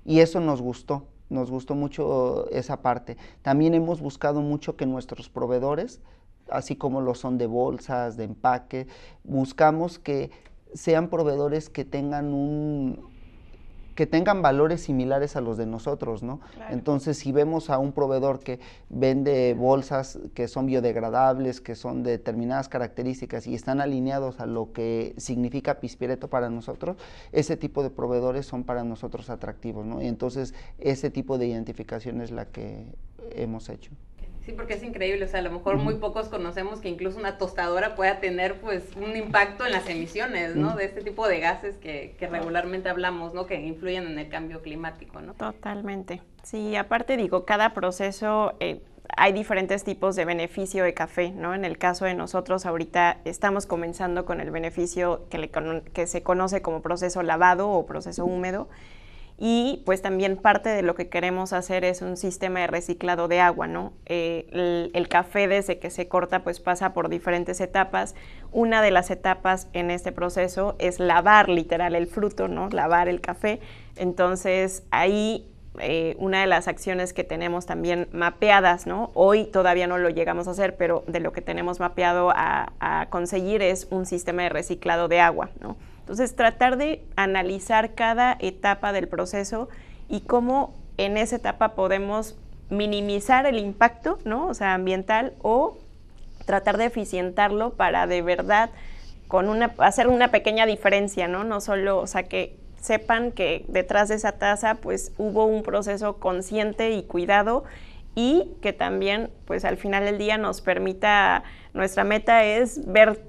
Y 0.05 0.19
eso 0.19 0.39
nos 0.39 0.61
gustó, 0.61 1.07
nos 1.29 1.49
gustó 1.49 1.73
mucho 1.73 2.47
esa 2.51 2.81
parte. 2.81 3.17
También 3.41 3.73
hemos 3.73 3.99
buscado 4.01 4.41
mucho 4.41 4.75
que 4.75 4.85
nuestros 4.85 5.29
proveedores, 5.29 6.01
así 6.49 6.75
como 6.75 7.01
lo 7.01 7.15
son 7.15 7.37
de 7.37 7.47
bolsas, 7.47 8.15
de 8.17 8.25
empaque, 8.25 8.87
buscamos 9.23 9.97
que 9.97 10.29
sean 10.73 11.09
proveedores 11.09 11.69
que 11.69 11.85
tengan 11.85 12.33
un, 12.33 13.14
que 13.95 14.05
tengan 14.05 14.41
valores 14.41 14.81
similares 14.81 15.35
a 15.35 15.41
los 15.41 15.57
de 15.57 15.65
nosotros, 15.65 16.21
¿no? 16.21 16.41
Entonces, 16.69 17.17
si 17.17 17.31
vemos 17.31 17.69
a 17.69 17.77
un 17.77 17.93
proveedor 17.93 18.39
que 18.39 18.59
vende 18.89 19.53
bolsas 19.53 20.19
que 20.33 20.47
son 20.47 20.65
biodegradables, 20.65 21.61
que 21.61 21.75
son 21.75 22.03
de 22.03 22.11
determinadas 22.11 22.67
características 22.67 23.47
y 23.47 23.55
están 23.55 23.79
alineados 23.79 24.39
a 24.39 24.45
lo 24.45 24.73
que 24.73 25.13
significa 25.17 25.79
Pispireto 25.79 26.29
para 26.29 26.49
nosotros, 26.49 26.97
ese 27.31 27.55
tipo 27.55 27.83
de 27.83 27.89
proveedores 27.89 28.45
son 28.45 28.65
para 28.65 28.83
nosotros 28.83 29.29
atractivos, 29.29 29.85
¿no? 29.85 30.01
Y 30.01 30.07
entonces, 30.07 30.53
ese 30.77 31.09
tipo 31.09 31.37
de 31.37 31.47
identificación 31.47 32.19
es 32.21 32.31
la 32.31 32.45
que 32.45 32.85
hemos 33.31 33.69
hecho. 33.69 33.91
Sí, 34.45 34.51
porque 34.51 34.75
es 34.75 34.83
increíble, 34.83 35.25
o 35.25 35.27
sea, 35.27 35.39
a 35.39 35.43
lo 35.43 35.51
mejor 35.51 35.77
muy 35.77 35.95
pocos 35.95 36.29
conocemos 36.29 36.79
que 36.79 36.87
incluso 36.87 37.17
una 37.17 37.39
tostadora 37.39 37.95
pueda 37.95 38.19
tener 38.19 38.59
pues 38.61 38.83
un 38.95 39.15
impacto 39.15 39.65
en 39.65 39.71
las 39.71 39.89
emisiones, 39.89 40.55
¿no? 40.55 40.75
De 40.75 40.85
este 40.85 41.01
tipo 41.01 41.27
de 41.27 41.39
gases 41.39 41.77
que, 41.77 42.15
que, 42.19 42.27
regularmente 42.27 42.87
hablamos, 42.87 43.33
¿no? 43.33 43.47
Que 43.47 43.59
influyen 43.59 44.05
en 44.05 44.19
el 44.19 44.29
cambio 44.29 44.61
climático, 44.61 45.19
¿no? 45.19 45.33
Totalmente. 45.33 46.21
Sí, 46.43 46.75
aparte 46.75 47.17
digo, 47.17 47.45
cada 47.45 47.73
proceso... 47.73 48.53
Eh, 48.59 48.81
hay 49.17 49.33
diferentes 49.33 49.83
tipos 49.83 50.15
de 50.15 50.25
beneficio 50.25 50.83
de 50.83 50.93
café, 50.93 51.31
¿no? 51.31 51.53
En 51.53 51.63
el 51.63 51.77
caso 51.77 52.05
de 52.05 52.15
nosotros 52.15 52.65
ahorita 52.65 53.19
estamos 53.23 53.65
comenzando 53.65 54.25
con 54.25 54.41
el 54.41 54.51
beneficio 54.51 55.25
que, 55.29 55.37
le, 55.37 55.51
que 55.93 56.07
se 56.07 56.23
conoce 56.23 56.61
como 56.61 56.81
proceso 56.81 57.23
lavado 57.23 57.69
o 57.69 57.85
proceso 57.85 58.25
húmedo, 58.25 58.67
y 59.37 59.81
pues 59.85 60.01
también 60.01 60.37
parte 60.37 60.69
de 60.69 60.81
lo 60.81 60.95
que 60.95 61.09
queremos 61.09 61.51
hacer 61.51 61.83
es 61.83 62.01
un 62.01 62.15
sistema 62.15 62.61
de 62.61 62.67
reciclado 62.67 63.27
de 63.27 63.41
agua, 63.41 63.67
¿no? 63.67 63.91
Eh, 64.05 64.89
el, 64.93 65.07
café 65.09 65.47
desde 65.47 65.77
que 65.77 65.89
se 65.89 66.07
corta 66.07 66.43
pues 66.43 66.61
pasa 66.61 66.93
por 66.93 67.09
diferentes 67.09 67.59
etapas. 67.59 68.15
Una 68.53 68.81
de 68.81 68.91
las 68.91 69.11
etapas 69.11 69.67
en 69.73 69.91
este 69.91 70.13
proceso 70.13 70.75
es 70.79 70.99
lavar 70.99 71.49
literal 71.49 71.95
el 71.95 72.07
fruto, 72.07 72.47
¿no? 72.47 72.69
Lavar 72.69 73.09
el 73.09 73.19
café. 73.19 73.59
Entonces 73.97 74.83
ahí 74.89 75.45
eh, 75.79 76.15
una 76.17 76.39
de 76.39 76.47
las 76.47 76.69
acciones 76.69 77.11
que 77.11 77.25
tenemos 77.25 77.65
también 77.65 78.07
mapeadas, 78.13 78.87
¿no? 78.87 79.11
Hoy 79.15 79.45
todavía 79.45 79.85
no 79.87 79.97
lo 79.97 80.09
llegamos 80.09 80.47
a 80.47 80.51
hacer, 80.51 80.77
pero 80.77 81.03
de 81.07 81.19
lo 81.19 81.33
que 81.33 81.41
tenemos 81.41 81.81
mapeado 81.81 82.31
a, 82.33 83.07
conseguir 83.09 83.61
es 83.61 83.87
un 83.91 84.05
sistema 84.05 84.43
de 84.43 84.49
reciclado 84.49 85.09
de 85.09 85.19
agua. 85.19 85.49
Entonces, 86.05 86.35
tratar 86.35 86.77
de 86.77 87.03
analizar 87.15 87.95
cada 87.95 88.37
etapa 88.39 88.93
del 88.93 89.07
proceso 89.07 89.69
y 90.07 90.21
cómo 90.21 90.75
en 90.97 91.17
esa 91.17 91.37
etapa 91.37 91.69
podemos 91.69 92.37
minimizar 92.69 93.47
el 93.47 93.57
impacto, 93.57 94.19
¿no? 94.23 94.45
O 94.45 94.53
sea, 94.53 94.75
ambiental 94.75 95.33
o 95.41 95.79
tratar 96.45 96.77
de 96.77 96.85
eficientarlo 96.85 97.71
para 97.71 98.05
de 98.05 98.21
verdad 98.21 98.69
con 99.27 99.49
una, 99.49 99.73
hacer 99.79 100.07
una 100.07 100.29
pequeña 100.29 100.67
diferencia, 100.67 101.27
¿no? 101.27 101.43
No 101.43 101.59
solo, 101.59 101.97
o 101.97 102.05
sea, 102.05 102.21
que 102.21 102.55
sepan 102.79 103.31
que 103.31 103.65
detrás 103.67 104.09
de 104.09 104.15
esa 104.15 104.33
taza 104.33 104.75
pues 104.75 105.11
hubo 105.17 105.45
un 105.45 105.63
proceso 105.63 106.17
consciente 106.17 106.91
y 106.91 107.01
cuidado 107.01 107.63
y 108.13 108.51
que 108.61 108.73
también 108.73 109.31
pues 109.45 109.65
al 109.65 109.77
final 109.77 110.05
del 110.05 110.19
día 110.19 110.37
nos 110.37 110.61
permita, 110.61 111.43
nuestra 111.73 112.03
meta 112.03 112.45
es 112.45 112.85
ver 112.85 113.19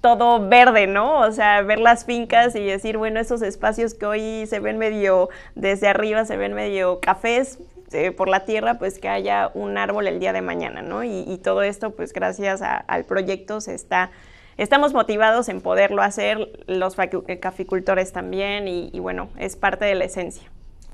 todo 0.00 0.48
verde, 0.48 0.86
¿no? 0.86 1.20
O 1.20 1.32
sea, 1.32 1.62
ver 1.62 1.78
las 1.78 2.04
fincas 2.04 2.54
y 2.56 2.64
decir, 2.64 2.96
bueno, 2.96 3.20
esos 3.20 3.42
espacios 3.42 3.94
que 3.94 4.06
hoy 4.06 4.46
se 4.46 4.60
ven 4.60 4.78
medio 4.78 5.28
desde 5.54 5.88
arriba, 5.88 6.24
se 6.24 6.36
ven 6.36 6.54
medio 6.54 7.00
cafés 7.00 7.58
eh, 7.92 8.10
por 8.10 8.28
la 8.28 8.44
tierra, 8.44 8.78
pues 8.78 8.98
que 8.98 9.08
haya 9.08 9.50
un 9.52 9.76
árbol 9.76 10.06
el 10.06 10.20
día 10.20 10.32
de 10.32 10.42
mañana, 10.42 10.80
¿no? 10.80 11.04
Y, 11.04 11.38
todo 11.42 11.62
esto, 11.62 11.90
pues 11.90 12.12
gracias 12.12 12.62
al 12.62 13.04
proyecto 13.04 13.60
se 13.60 13.74
está 13.74 14.10
estamos 14.56 14.92
motivados 14.92 15.48
en 15.48 15.62
poderlo 15.62 16.02
hacer, 16.02 16.64
los 16.66 16.94
caficultores 17.40 18.12
también, 18.12 18.68
y, 18.68 18.98
bueno, 19.00 19.30
es 19.38 19.56
parte 19.56 19.86
de 19.86 19.94
la 19.94 20.04
esencia. 20.04 20.50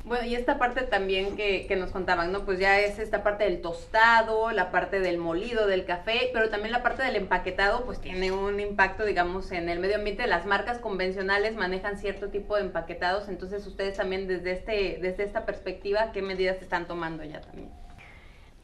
Bueno, 0.06 0.24
y 0.24 0.36
esta 0.36 0.56
parte 0.56 0.82
también 0.82 1.34
que, 1.34 1.66
que, 1.66 1.74
nos 1.74 1.90
contaban, 1.90 2.30
¿no? 2.30 2.44
Pues 2.44 2.60
ya 2.60 2.78
es 2.78 3.00
esta 3.00 3.24
parte 3.24 3.42
del 3.42 3.60
tostado, 3.60 4.52
la 4.52 4.70
parte 4.70 5.00
del 5.00 5.18
molido 5.18 5.66
del 5.66 5.84
café, 5.84 6.30
pero 6.32 6.48
también 6.48 6.70
la 6.70 6.84
parte 6.84 7.02
del 7.02 7.16
empaquetado, 7.16 7.84
pues 7.84 8.00
tiene 8.00 8.30
un 8.30 8.60
impacto, 8.60 9.04
digamos, 9.04 9.50
en 9.50 9.68
el 9.68 9.80
medio 9.80 9.96
ambiente. 9.96 10.28
Las 10.28 10.46
marcas 10.46 10.78
convencionales 10.78 11.56
manejan 11.56 11.98
cierto 11.98 12.28
tipo 12.28 12.54
de 12.54 12.62
empaquetados, 12.62 13.28
entonces 13.28 13.66
ustedes 13.66 13.96
también 13.96 14.28
desde, 14.28 14.52
este, 14.52 14.98
desde 15.02 15.24
esta 15.24 15.44
perspectiva, 15.44 16.12
¿qué 16.12 16.22
medidas 16.22 16.62
están 16.62 16.86
tomando 16.86 17.24
ya 17.24 17.40
también? 17.40 17.70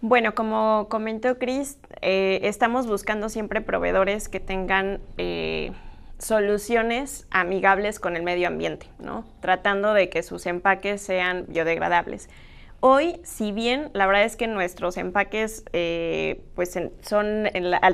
Bueno, 0.01 0.37
como 0.37 0.87
comentó 0.89 1.41
Cris, 1.41 1.77
eh, 2.03 2.39
estamos 2.45 2.87
buscando 2.87 3.29
siempre 3.29 3.61
proveedores 3.61 4.29
que 4.29 4.39
tengan 4.39 5.01
eh, 5.19 5.73
soluciones 6.23 7.27
amigables 7.31 7.99
con 7.99 8.17
el 8.17 8.23
medio 8.23 8.49
ambiente, 8.49 8.87
¿no? 8.99 9.25
Tratando 9.41 9.93
de 9.93 10.09
que 10.09 10.23
sus 10.23 10.47
empaques 10.47 11.03
sean 11.03 11.47
biodegradables. 11.49 12.29
Hoy, 12.81 13.21
si 13.25 13.53
bien 13.53 13.91
la 13.93 14.07
verdad 14.07 14.25
es 14.25 14.37
que 14.37 14.47
nuestros 14.47 14.97
empaques, 14.97 15.65
eh, 15.73 16.45
pues 16.55 16.79
son, 17.01 17.49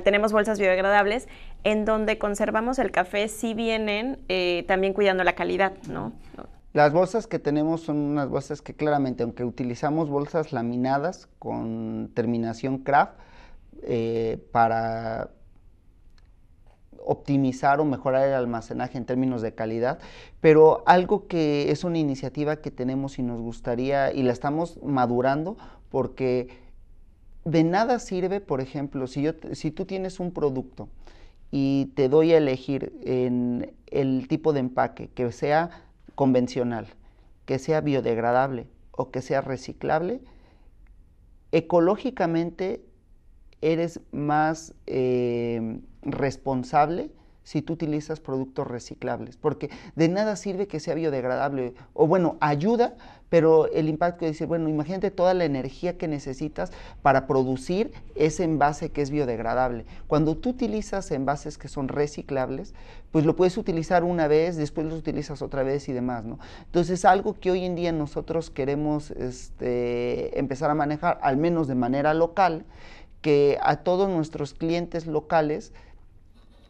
tenemos 0.05 0.33
bolsas 0.33 0.59
biodegradables, 0.59 1.29
en 1.65 1.85
donde 1.85 2.19
conservamos 2.19 2.79
el 2.79 2.91
café, 2.91 3.29
sí 3.29 3.55
vienen 3.55 4.19
también 4.67 4.93
cuidando 4.95 5.25
la 5.25 5.35
calidad, 5.35 5.73
¿no? 5.89 6.13
Las 6.75 6.93
bolsas 6.93 7.27
que 7.27 7.39
tenemos 7.39 7.81
son 7.83 7.97
unas 7.97 8.29
bolsas 8.29 8.63
que 8.63 8.75
claramente, 8.75 9.23
aunque 9.23 9.45
utilizamos 9.45 10.11
bolsas 10.11 10.53
laminadas 10.53 11.29
con 11.39 12.11
terminación 12.15 12.79
craft 12.79 13.15
eh, 13.83 14.39
para 14.53 15.31
optimizar 17.05 17.81
o 17.81 17.85
mejorar 17.85 18.29
el 18.29 18.35
almacenaje 18.35 18.99
en 18.99 19.05
términos 19.05 19.43
de 19.43 19.55
calidad, 19.55 19.99
pero 20.41 20.83
algo 20.87 21.27
que 21.27 21.71
es 21.71 21.85
una 21.85 21.99
iniciativa 21.99 22.57
que 22.57 22.71
tenemos 22.71 23.19
y 23.19 23.23
nos 23.23 23.41
gustaría 23.41 24.13
y 24.13 24.23
la 24.23 24.33
estamos 24.33 24.79
madurando 24.83 25.57
porque 25.91 26.49
de 27.45 27.65
nada 27.65 27.99
sirve, 27.99 28.41
por 28.41 28.61
ejemplo, 28.61 29.07
si, 29.07 29.23
yo, 29.23 29.33
si 29.53 29.71
tú 29.71 29.85
tienes 29.87 30.21
un 30.21 30.33
producto 30.33 30.89
y 31.51 31.87
te 31.95 32.09
doy 32.09 32.33
a 32.33 32.39
elegir 32.39 32.93
en 33.03 33.75
el 33.87 34.29
tipo 34.29 34.53
de 34.53 34.61
empaque 34.61 35.09
que 35.09 35.33
sea 35.33 35.71
convencional, 36.15 36.89
que 37.47 37.59
sea 37.59 37.81
biodegradable 37.81 38.67
o 38.91 39.11
que 39.11 39.23
sea 39.23 39.41
reciclable, 39.41 40.21
ecológicamente 41.53 42.83
eres 43.61 44.01
más 44.13 44.75
eh, 44.87 45.81
responsable 46.03 47.11
si 47.49 47.63
tú 47.63 47.73
utilizas 47.73 48.21
productos 48.21 48.67
reciclables, 48.67 49.39
porque 49.39 49.71
de 49.97 50.09
nada 50.09 50.37
sirve 50.37 50.69
que 50.69 50.81
sea 50.81 50.95
biodegradable, 50.95 51.73
o 51.95 52.07
bueno, 52.07 52.37
ayuda, 52.41 52.95
pero 53.31 53.73
el 53.73 53.89
impacto 53.89 54.27
es 54.27 54.33
decir, 54.33 54.47
bueno, 54.47 54.69
imagínate 54.69 55.11
toda 55.11 55.33
la 55.33 55.47
energía 55.47 55.97
que 55.97 56.09
necesitas 56.09 56.73
para 57.01 57.27
producir 57.27 57.93
ese 58.17 58.45
envase 58.45 58.91
que 58.91 59.01
es 59.01 59.11
biodegradable. 59.11 59.87
Cuando 60.09 60.37
tú 60.37 60.51
utilizas 60.51 61.11
envases 61.11 61.57
que 61.57 61.69
son 61.69 61.89
reciclables, 61.89 62.75
pues 63.13 63.25
lo 63.25 63.35
puedes 63.35 63.57
utilizar 63.57 64.05
una 64.05 64.29
vez, 64.29 64.59
después 64.59 64.87
lo 64.87 64.95
utilizas 64.95 65.41
otra 65.41 65.63
vez 65.63 65.89
y 65.89 65.95
demás, 65.95 66.27
¿no? 66.27 66.39
Entonces, 66.67 67.07
algo 67.07 67.41
que 67.41 67.51
hoy 67.51 67.65
en 67.65 67.77
día 67.77 67.93
nosotros 67.93 68.51
queremos 68.51 69.11
este, 69.13 70.39
empezar 70.39 70.71
a 70.71 70.75
manejar, 70.75 71.19
al 71.23 71.39
menos 71.39 71.67
de 71.67 71.77
manera 71.77 72.13
local, 72.13 72.67
que 73.21 73.59
a 73.63 73.77
todos 73.77 74.09
nuestros 74.09 74.55
clientes 74.55 75.07
locales, 75.07 75.73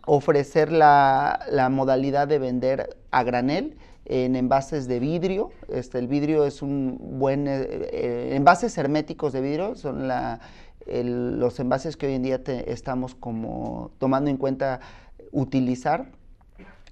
ofrecer 0.07 0.73
la, 0.73 1.69
modalidad 1.71 2.29
de 2.29 2.39
vender 2.39 2.97
a 3.11 3.23
granel 3.23 3.77
en 4.07 4.37
envases 4.37 4.89
de 4.89 5.01
vidrio. 5.01 5.51
Este, 5.69 5.99
el 5.99 6.09
vidrio 6.09 6.47
es 6.47 6.63
un 6.63 6.99
buen... 7.19 7.47
Eh, 7.47 7.67
eh, 7.93 8.31
envases 8.33 8.77
herméticos 8.79 9.33
de 9.33 9.41
vidrio 9.43 9.75
son 9.75 10.09
los 10.87 11.61
envases 11.61 11.97
que 11.99 12.07
hoy 12.07 12.15
en 12.15 12.23
día 12.23 12.41
estamos 12.67 13.15
como 13.15 13.91
tomando 13.99 14.31
en 14.31 14.39
cuenta 14.39 14.81
utilizar 15.31 16.11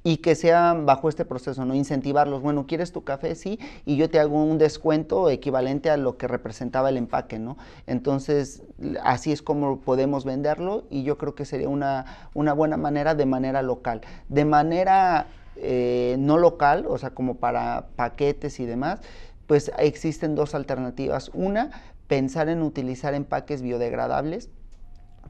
y 0.07 0.19
que 0.19 0.37
sean 0.37 0.87
bajo 0.87 1.09
este 1.09 1.25
proceso, 1.25 1.65
¿no? 1.65 1.75
Incentivarlos, 1.75 2.41
bueno, 2.41 2.69
¿quieres 2.69 2.93
tu 2.93 3.03
café? 3.03 3.35
Sí, 3.35 3.59
y 3.85 3.97
yo 3.97 4.09
te 4.09 4.21
hago 4.21 4.41
un 4.41 4.57
descuento 4.57 5.29
equivalente 5.31 5.91
a 5.91 5.97
lo 5.97 6.17
que 6.17 6.29
representaba 6.29 6.91
el 6.91 6.97
empaque, 6.97 7.41
¿no? 7.41 7.57
Entonces, 7.89 8.63
así 9.03 9.33
es 9.33 9.43
como 9.43 9.81
podemos 9.81 10.25
venderlo 10.25 10.85
y 10.91 11.03
yo 11.03 11.19
creo 11.19 11.35
que 11.35 11.45
sería 11.45 11.69
una, 11.69 12.29
una 12.35 12.53
buena 12.53 12.77
manera 12.77 13.17
de 13.17 13.27
manera 13.27 13.63
local. 13.63 14.03
De 14.29 14.45
manera 14.45 15.27
eh, 15.57 16.15
no 16.21 16.39
local, 16.39 16.87
o 16.89 16.97
sea, 16.99 17.11
como 17.11 17.39
para 17.39 17.89
paquetes 17.97 18.61
y 18.61 18.65
demás, 18.65 19.01
pues 19.49 19.73
existen 19.77 20.37
dos 20.37 20.55
alternativas. 20.55 21.33
Una, 21.35 21.73
pensar 22.07 22.49
en 22.49 22.63
utilizar 22.63 23.13
empaques 23.15 23.61
biodegradables 23.61 24.51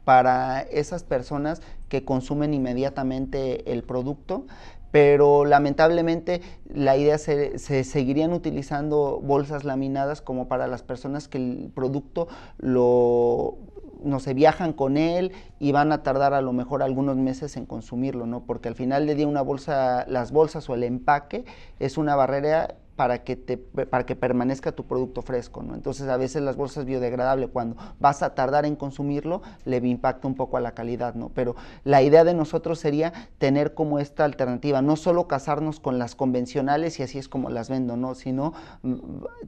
para 0.06 0.60
esas 0.60 1.02
personas 1.02 1.62
que 1.88 2.04
consumen 2.04 2.54
inmediatamente 2.54 3.72
el 3.72 3.82
producto, 3.82 4.46
pero 4.92 5.44
lamentablemente 5.44 6.42
la 6.72 6.96
idea 6.96 7.18
se, 7.18 7.58
se, 7.58 7.82
seguirían 7.82 8.32
utilizando 8.32 9.20
bolsas 9.20 9.64
laminadas 9.64 10.22
como 10.22 10.46
para 10.46 10.68
las 10.68 10.84
personas 10.84 11.26
que 11.26 11.38
el 11.38 11.72
producto 11.74 12.28
lo 12.58 13.58
no 14.04 14.20
se 14.20 14.32
viajan 14.32 14.72
con 14.74 14.96
él 14.96 15.32
y 15.58 15.72
van 15.72 15.90
a 15.90 16.04
tardar 16.04 16.34
a 16.34 16.40
lo 16.40 16.52
mejor 16.52 16.84
algunos 16.84 17.16
meses 17.16 17.56
en 17.56 17.66
consumirlo, 17.66 18.26
¿no? 18.26 18.44
Porque 18.44 18.68
al 18.68 18.76
final 18.76 19.08
de 19.08 19.16
día 19.16 19.26
una 19.26 19.42
bolsa, 19.42 20.04
las 20.06 20.30
bolsas 20.30 20.70
o 20.70 20.74
el 20.74 20.84
empaque 20.84 21.44
es 21.80 21.98
una 21.98 22.14
barrera 22.14 22.76
para 22.96 23.22
que, 23.24 23.36
te, 23.36 23.58
para 23.58 24.06
que 24.06 24.16
permanezca 24.16 24.72
tu 24.72 24.86
producto 24.86 25.22
fresco. 25.22 25.62
¿no? 25.62 25.74
Entonces 25.74 26.08
a 26.08 26.16
veces 26.16 26.42
las 26.42 26.56
bolsas 26.56 26.86
biodegradables 26.86 27.50
cuando 27.52 27.76
vas 28.00 28.22
a 28.22 28.34
tardar 28.34 28.64
en 28.64 28.74
consumirlo 28.74 29.42
le 29.64 29.76
impacta 29.76 30.26
un 30.26 30.34
poco 30.34 30.56
a 30.56 30.60
la 30.60 30.72
calidad, 30.72 31.14
¿no? 31.14 31.28
pero 31.28 31.54
la 31.84 32.02
idea 32.02 32.24
de 32.24 32.34
nosotros 32.34 32.78
sería 32.80 33.12
tener 33.38 33.74
como 33.74 33.98
esta 33.98 34.24
alternativa, 34.24 34.82
no 34.82 34.96
solo 34.96 35.28
casarnos 35.28 35.78
con 35.78 35.98
las 35.98 36.14
convencionales 36.14 36.98
y 36.98 37.02
así 37.02 37.18
es 37.18 37.28
como 37.28 37.50
las 37.50 37.68
vendo, 37.68 37.96
¿no? 37.96 38.14
sino 38.14 38.54
mm, 38.82 38.96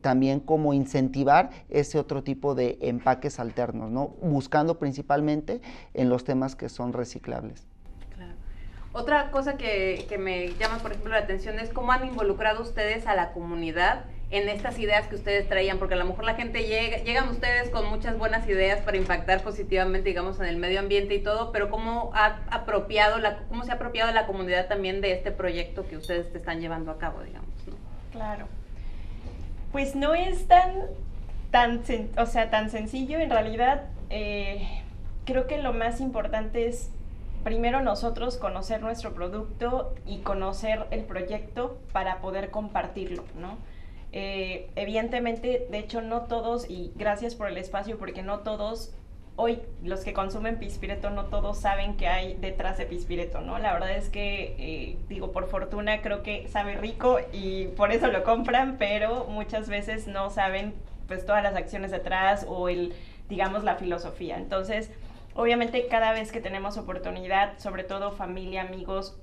también 0.02 0.40
como 0.40 0.74
incentivar 0.74 1.50
ese 1.70 1.98
otro 1.98 2.22
tipo 2.22 2.54
de 2.54 2.78
empaques 2.82 3.40
alternos, 3.40 3.90
¿no? 3.90 4.08
buscando 4.22 4.78
principalmente 4.78 5.62
en 5.94 6.10
los 6.10 6.24
temas 6.24 6.54
que 6.54 6.68
son 6.68 6.92
reciclables. 6.92 7.66
Otra 8.92 9.30
cosa 9.30 9.56
que, 9.56 10.06
me 10.18 10.48
llama, 10.54 10.78
por 10.78 10.92
ejemplo, 10.92 11.12
la 11.12 11.18
atención 11.18 11.58
es 11.58 11.70
cómo 11.70 11.92
han 11.92 12.06
involucrado 12.06 12.62
ustedes 12.62 13.06
a 13.06 13.14
la 13.14 13.32
comunidad 13.32 14.04
en 14.30 14.48
estas 14.48 14.78
ideas 14.78 15.06
que 15.08 15.14
ustedes 15.14 15.48
traían, 15.48 15.78
porque 15.78 15.94
a 15.94 15.98
lo 15.98 16.04
mejor 16.04 16.24
la 16.24 16.34
gente 16.34 16.66
llega, 16.66 16.98
llegan 16.98 17.28
ustedes 17.28 17.70
con 17.70 17.88
muchas 17.88 18.18
buenas 18.18 18.46
ideas 18.46 18.80
para 18.80 18.96
impactar 18.96 19.42
positivamente, 19.42 20.08
digamos, 20.08 20.38
en 20.40 20.46
el 20.46 20.56
medio 20.56 20.80
ambiente 20.80 21.14
y 21.14 21.22
todo, 21.22 21.50
pero 21.50 21.70
cómo 21.70 22.10
ha 22.14 22.40
apropiado 22.50 23.18
la, 23.18 23.38
cómo 23.48 23.64
se 23.64 23.70
ha 23.70 23.74
apropiado 23.74 24.12
la 24.12 24.26
comunidad 24.26 24.68
también 24.68 25.00
de 25.00 25.12
este 25.12 25.32
proyecto 25.32 25.86
que 25.86 25.96
ustedes 25.96 26.34
están 26.34 26.60
llevando 26.60 26.90
a 26.90 26.98
cabo, 26.98 27.22
digamos, 27.22 27.50
¿no? 27.66 27.76
Claro. 28.12 28.48
Pues 29.72 29.96
no 29.96 30.14
es 30.14 30.46
tan, 30.46 30.72
tan, 31.50 31.82
o 32.16 32.26
sea, 32.26 32.50
tan 32.50 32.70
sencillo, 32.70 33.18
en 33.18 33.30
realidad, 33.30 33.84
eh, 34.10 34.82
creo 35.24 35.46
que 35.46 35.58
lo 35.58 35.72
más 35.72 36.00
importante 36.00 36.66
es 36.66 36.90
primero 37.48 37.80
nosotros 37.80 38.36
conocer 38.36 38.82
nuestro 38.82 39.14
producto 39.14 39.94
y 40.04 40.18
conocer 40.18 40.84
el 40.90 41.04
proyecto 41.04 41.78
para 41.92 42.20
poder 42.20 42.50
compartirlo, 42.50 43.24
¿no? 43.40 43.56
Eh, 44.12 44.68
evidentemente, 44.76 45.66
de 45.70 45.78
hecho, 45.78 46.02
no 46.02 46.26
todos, 46.26 46.68
y 46.68 46.92
gracias 46.94 47.34
por 47.34 47.48
el 47.48 47.56
espacio, 47.56 47.96
porque 47.96 48.22
no 48.22 48.40
todos 48.40 48.92
hoy 49.36 49.62
los 49.82 50.00
que 50.00 50.12
consumen 50.12 50.58
Pispireto 50.58 51.08
no 51.08 51.26
todos 51.26 51.56
saben 51.56 51.96
qué 51.96 52.08
hay 52.08 52.34
detrás 52.34 52.76
de 52.76 52.84
Pispireto, 52.84 53.40
¿no? 53.40 53.58
La 53.58 53.72
verdad 53.72 53.92
es 53.92 54.10
que, 54.10 54.54
eh, 54.58 54.98
digo, 55.08 55.32
por 55.32 55.48
fortuna 55.48 56.02
creo 56.02 56.22
que 56.22 56.48
sabe 56.48 56.74
rico 56.74 57.18
y 57.32 57.68
por 57.68 57.92
eso 57.92 58.08
lo 58.08 58.24
compran, 58.24 58.76
pero 58.76 59.24
muchas 59.24 59.70
veces 59.70 60.06
no 60.06 60.28
saben 60.28 60.74
pues 61.06 61.24
todas 61.24 61.42
las 61.42 61.56
acciones 61.56 61.92
detrás 61.92 62.44
o 62.46 62.68
el, 62.68 62.92
digamos, 63.30 63.64
la 63.64 63.76
filosofía. 63.76 64.36
Entonces, 64.36 64.90
obviamente 65.38 65.86
cada 65.86 66.10
vez 66.10 66.32
que 66.32 66.40
tenemos 66.40 66.76
oportunidad, 66.78 67.56
sobre 67.58 67.84
todo 67.84 68.10
familia, 68.10 68.62
amigos 68.62 69.16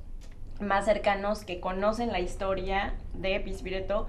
más 0.62 0.86
cercanos 0.86 1.44
que 1.44 1.60
conocen 1.60 2.14
la 2.14 2.22
historia 2.22 2.94
de 3.14 3.38
Pispireto, 3.42 4.08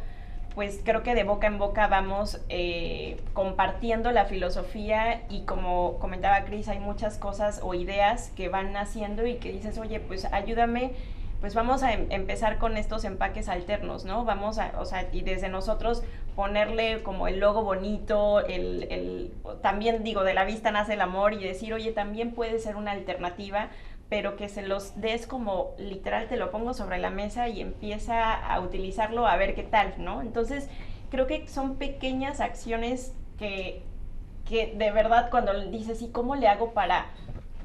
pues 0.54 0.80
creo 0.84 1.02
que 1.02 1.16
de 1.16 1.24
boca 1.24 1.48
en 1.48 1.58
boca 1.58 1.88
vamos 1.88 2.40
eh, 2.48 3.20
compartiendo 3.32 4.12
la 4.12 4.24
filosofía 4.26 5.22
y 5.28 5.42
como 5.46 5.98
comentaba 5.98 6.44
Cris, 6.44 6.68
hay 6.68 6.78
muchas 6.78 7.18
cosas 7.18 7.58
o 7.64 7.74
ideas 7.74 8.30
que 8.36 8.48
van 8.48 8.72
naciendo 8.72 9.26
y 9.26 9.34
que 9.34 9.50
dices, 9.50 9.76
oye, 9.76 9.98
pues 9.98 10.26
ayúdame, 10.26 10.92
pues 11.46 11.54
vamos 11.54 11.84
a 11.84 11.92
em, 11.92 12.08
empezar 12.10 12.58
con 12.58 12.76
estos 12.76 13.04
empaques 13.04 13.48
alternos, 13.48 14.04
¿no? 14.04 14.24
Vamos 14.24 14.58
a, 14.58 14.72
o 14.80 14.84
sea, 14.84 15.08
y 15.12 15.20
desde 15.20 15.48
nosotros 15.48 16.02
ponerle 16.34 17.04
como 17.04 17.28
el 17.28 17.38
logo 17.38 17.62
bonito, 17.62 18.44
el, 18.44 18.88
el, 18.90 19.32
también 19.62 20.02
digo, 20.02 20.24
de 20.24 20.34
la 20.34 20.44
vista 20.44 20.72
nace 20.72 20.94
el 20.94 21.00
amor 21.00 21.34
y 21.34 21.44
decir, 21.44 21.72
oye, 21.72 21.92
también 21.92 22.32
puede 22.32 22.58
ser 22.58 22.74
una 22.74 22.90
alternativa 22.90 23.68
pero 24.08 24.36
que 24.36 24.48
se 24.48 24.62
los 24.62 25.00
des 25.00 25.28
como 25.28 25.74
literal, 25.78 26.26
te 26.26 26.36
lo 26.36 26.50
pongo 26.50 26.74
sobre 26.74 26.98
la 26.98 27.10
mesa 27.10 27.48
y 27.48 27.60
empieza 27.60 28.34
a 28.34 28.60
utilizarlo 28.60 29.28
a 29.28 29.36
ver 29.36 29.54
qué 29.54 29.62
tal, 29.62 29.94
¿no? 29.98 30.22
Entonces, 30.22 30.68
creo 31.10 31.28
que 31.28 31.46
son 31.46 31.76
pequeñas 31.76 32.40
acciones 32.40 33.14
que, 33.38 33.82
que 34.48 34.74
de 34.76 34.90
verdad 34.90 35.30
cuando 35.30 35.52
dices, 35.70 36.02
¿y 36.02 36.08
cómo 36.08 36.34
le 36.34 36.48
hago 36.48 36.72
para 36.72 37.06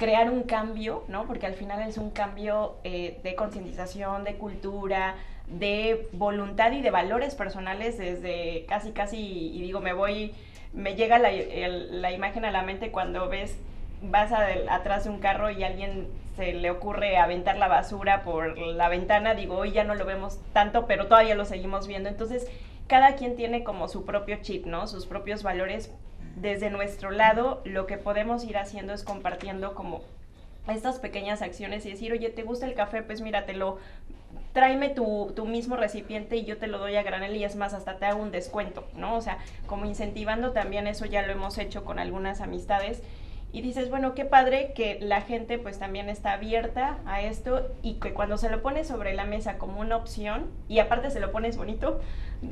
crear 0.02 0.32
un 0.32 0.42
cambio, 0.42 1.04
¿no? 1.10 1.28
Porque 1.28 1.46
al 1.46 1.54
final 1.54 1.88
es 1.88 2.00
un 2.00 2.10
cambio 2.10 2.78
eh, 2.84 3.20
de 3.24 3.36
concientización, 3.36 4.24
de 4.24 4.34
cultura, 4.34 5.14
de 5.46 6.10
voluntad 6.12 6.72
y 6.72 6.82
de 6.82 6.90
valores 6.90 7.36
personales 7.36 8.00
desde 8.00 8.66
casi, 8.68 8.94
casi, 8.94 9.20
y 9.20 9.62
digo, 9.62 9.80
me 9.80 9.94
voy, 9.94 10.34
me 10.74 10.96
llega 10.96 11.20
la, 11.20 11.30
la 11.32 12.12
imagen 12.12 12.46
a 12.46 12.52
la 12.52 12.64
mente 12.64 12.90
cuando 12.90 13.30
ves 13.30 13.60
vas 14.02 14.32
atrás 14.32 15.04
de 15.04 15.12
un 15.12 15.20
carro 15.20 15.52
y 15.52 15.64
alguien 15.64 16.08
se 16.36 16.54
le 16.54 16.72
ocurre 16.72 17.18
aventar 17.18 17.58
la 17.58 17.68
basura 17.68 18.24
por 18.24 18.58
la 18.58 18.90
ventana, 18.90 19.36
digo, 19.36 19.56
hoy 19.56 19.72
ya 19.72 19.84
no 19.84 19.94
lo 19.94 20.06
vemos 20.06 20.40
tanto, 20.52 20.88
pero 20.88 21.06
todavía 21.06 21.36
lo 21.36 21.46
seguimos 21.46 21.86
viendo. 21.86 22.10
Entonces, 22.10 22.50
cada 22.88 23.14
quien 23.18 23.36
tiene 23.36 23.64
como 23.64 23.88
su 23.88 24.04
propio 24.04 24.38
chip, 24.42 24.66
¿no? 24.66 24.88
Sus 24.88 25.06
propios 25.06 25.44
valores. 25.44 25.92
Desde 26.36 26.70
nuestro 26.70 27.12
lado, 27.12 27.62
lo 27.66 27.86
que 27.86 27.98
podemos 27.98 28.44
ir 28.44 28.58
haciendo 28.58 28.94
es 28.94 29.04
compartiendo 29.04 29.74
como 29.76 30.02
estas 30.68 31.00
pequeñas 31.00 31.42
acciones 31.42 31.86
y 31.86 31.92
decir, 31.92 32.12
oye, 32.12 32.30
¿te 32.30 32.44
gusta 32.44 32.66
el 32.66 32.74
café? 32.74 33.02
Pues 33.04 33.22
míratelo, 33.22 33.80
tráeme 34.54 34.90
tu, 34.90 35.34
tu, 35.36 35.46
mismo 35.46 35.76
recipiente 35.76 36.38
y 36.38 36.46
yo 36.46 36.58
te 36.58 36.68
lo 36.68 36.78
doy 36.78 36.96
a 36.96 37.04
granel 37.04 37.36
y 37.36 37.44
es 37.44 37.56
más, 37.56 37.74
hasta 37.74 37.98
te 37.98 38.06
hago 38.06 38.22
un 38.22 38.32
descuento, 38.32 38.88
¿no? 38.96 39.16
O 39.16 39.22
sea, 39.22 39.38
como 39.68 39.86
incentivando 39.86 40.52
también 40.52 40.88
eso 40.88 41.06
ya 41.06 41.22
lo 41.22 41.32
hemos 41.32 41.58
hecho 41.58 41.84
con 41.84 42.00
algunas 42.00 42.42
amistades 42.42 43.02
y 43.54 43.62
dices, 43.62 43.90
bueno, 43.90 44.14
qué 44.14 44.24
padre 44.24 44.72
que 44.74 44.98
la 45.02 45.22
gente 45.22 45.58
pues 45.58 45.78
también 45.78 46.08
está 46.08 46.34
abierta 46.34 47.00
a 47.06 47.22
esto 47.22 47.70
y 47.82 47.96
que 47.96 48.14
cuando 48.14 48.38
se 48.38 48.50
lo 48.50 48.62
pones 48.62 48.88
sobre 48.88 49.14
la 49.14 49.26
mesa 49.26 49.58
como 49.58 49.82
una 49.82 49.98
opción 49.98 50.50
y 50.70 50.80
aparte 50.80 51.12
se 51.12 51.20
lo 51.20 51.32
pones 51.32 51.58
bonito, 51.58 52.00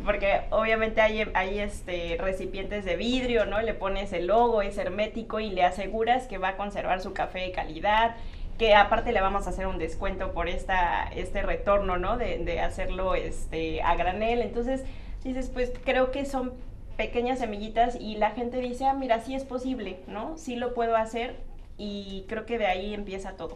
porque 0.04 0.42
obviamente 0.50 1.00
hay, 1.00 1.26
hay 1.34 1.60
este, 1.60 2.18
recipientes 2.20 2.84
de 2.84 2.98
vidrio, 2.98 3.46
¿no? 3.46 3.62
Le 3.62 3.74
pones 3.74 4.12
el 4.12 4.28
logo, 4.28 4.62
es 4.62 4.78
hermético 4.78 5.40
y 5.40 5.52
le 5.52 5.64
aseguras 5.64 6.28
que 6.28 6.38
va 6.38 6.50
a 6.50 6.58
conservar 6.58 7.00
su 7.02 7.14
café 7.14 7.40
de 7.40 7.52
calidad, 7.52 8.18
que 8.58 8.76
aparte 8.76 9.14
le 9.14 9.22
vamos 9.22 9.48
a 9.48 9.52
hacer 9.52 9.68
un 9.68 9.78
descuento 9.78 10.34
por 10.34 10.50
esta, 10.50 11.08
este 11.16 11.42
retorno, 11.42 11.98
¿no? 11.98 12.18
De, 12.18 12.40
de 12.40 12.60
hacerlo 12.60 13.16
este, 13.16 13.82
a 13.84 13.96
granel. 13.96 14.42
Entonces 14.42 14.84
dices, 15.24 15.50
pues 15.50 15.72
creo 15.86 16.12
que 16.12 16.26
son 16.26 16.52
pequeñas 17.00 17.40
semillitas 17.40 17.96
y 17.98 18.18
la 18.18 18.32
gente 18.32 18.58
dice, 18.58 18.86
ah, 18.86 18.94
mira, 18.94 19.22
sí 19.22 19.34
es 19.34 19.46
posible, 19.46 20.02
¿no? 20.08 20.38
Sí 20.38 20.58
lo 20.58 20.74
puedo 20.74 20.98
hacer 20.98 21.38
y 21.78 22.26
creo 22.28 22.46
que 22.46 22.58
de 22.58 22.66
ahí 22.66 22.94
empieza 22.94 23.38
todo. 23.38 23.54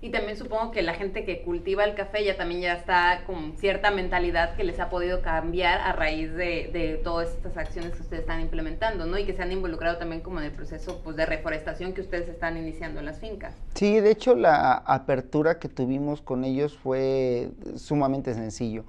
Y 0.00 0.10
también 0.10 0.36
supongo 0.36 0.70
que 0.70 0.82
la 0.82 0.94
gente 0.94 1.24
que 1.24 1.42
cultiva 1.42 1.82
el 1.82 1.96
café 1.96 2.24
ya 2.24 2.36
también 2.36 2.60
ya 2.60 2.74
está 2.74 3.24
con 3.26 3.56
cierta 3.56 3.90
mentalidad 3.90 4.54
que 4.54 4.62
les 4.62 4.78
ha 4.78 4.88
podido 4.88 5.20
cambiar 5.20 5.80
a 5.80 5.92
raíz 5.92 6.32
de, 6.32 6.70
de, 6.72 7.00
todas 7.02 7.30
estas 7.30 7.56
acciones 7.56 7.96
que 7.96 8.02
ustedes 8.02 8.20
están 8.20 8.40
implementando, 8.40 9.04
¿no? 9.04 9.18
Y 9.18 9.24
que 9.24 9.32
se 9.32 9.42
han 9.42 9.50
involucrado 9.50 9.98
también 9.98 10.22
como 10.22 10.38
en 10.38 10.44
el 10.44 10.52
proceso 10.52 11.00
pues, 11.02 11.16
de 11.16 11.26
reforestación 11.26 11.92
que 11.92 12.02
ustedes 12.02 12.28
están 12.28 12.56
iniciando 12.56 13.00
en 13.00 13.06
las 13.06 13.18
fincas. 13.18 13.56
Sí, 13.74 13.98
de 13.98 14.12
hecho 14.12 14.36
la 14.36 14.74
apertura 14.74 15.58
que 15.58 15.68
tuvimos 15.68 16.22
con 16.22 16.44
ellos 16.44 16.78
fue 16.78 17.50
sumamente 17.74 18.32
sencillo. 18.32 18.84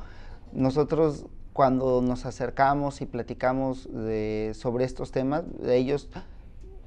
Nosotros 0.54 1.26
cuando 1.60 2.02
nos 2.02 2.26
acercamos 2.26 3.02
y 3.02 3.06
platicamos 3.06 3.90
sobre 4.54 4.86
estos 4.86 5.12
temas, 5.12 5.44
de 5.60 5.76
ellos 5.76 6.08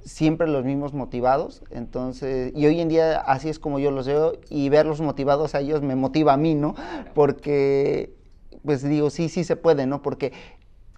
siempre 0.02 0.48
los 0.48 0.64
mismos 0.64 0.94
motivados, 0.94 1.62
entonces, 1.68 2.54
y 2.56 2.64
hoy 2.64 2.80
en 2.80 2.88
día 2.88 3.20
así 3.20 3.50
es 3.50 3.58
como 3.58 3.78
yo 3.78 3.90
los 3.90 4.06
veo, 4.06 4.32
y 4.48 4.70
verlos 4.70 5.02
motivados 5.02 5.54
a 5.54 5.60
ellos 5.60 5.82
me 5.82 5.94
motiva 5.94 6.32
a 6.32 6.36
mí, 6.38 6.54
¿no? 6.54 6.74
Porque, 7.12 8.14
pues 8.64 8.82
digo, 8.82 9.10
sí, 9.10 9.28
sí 9.28 9.44
se 9.44 9.56
puede, 9.56 9.84
¿no? 9.84 10.00
Porque 10.00 10.32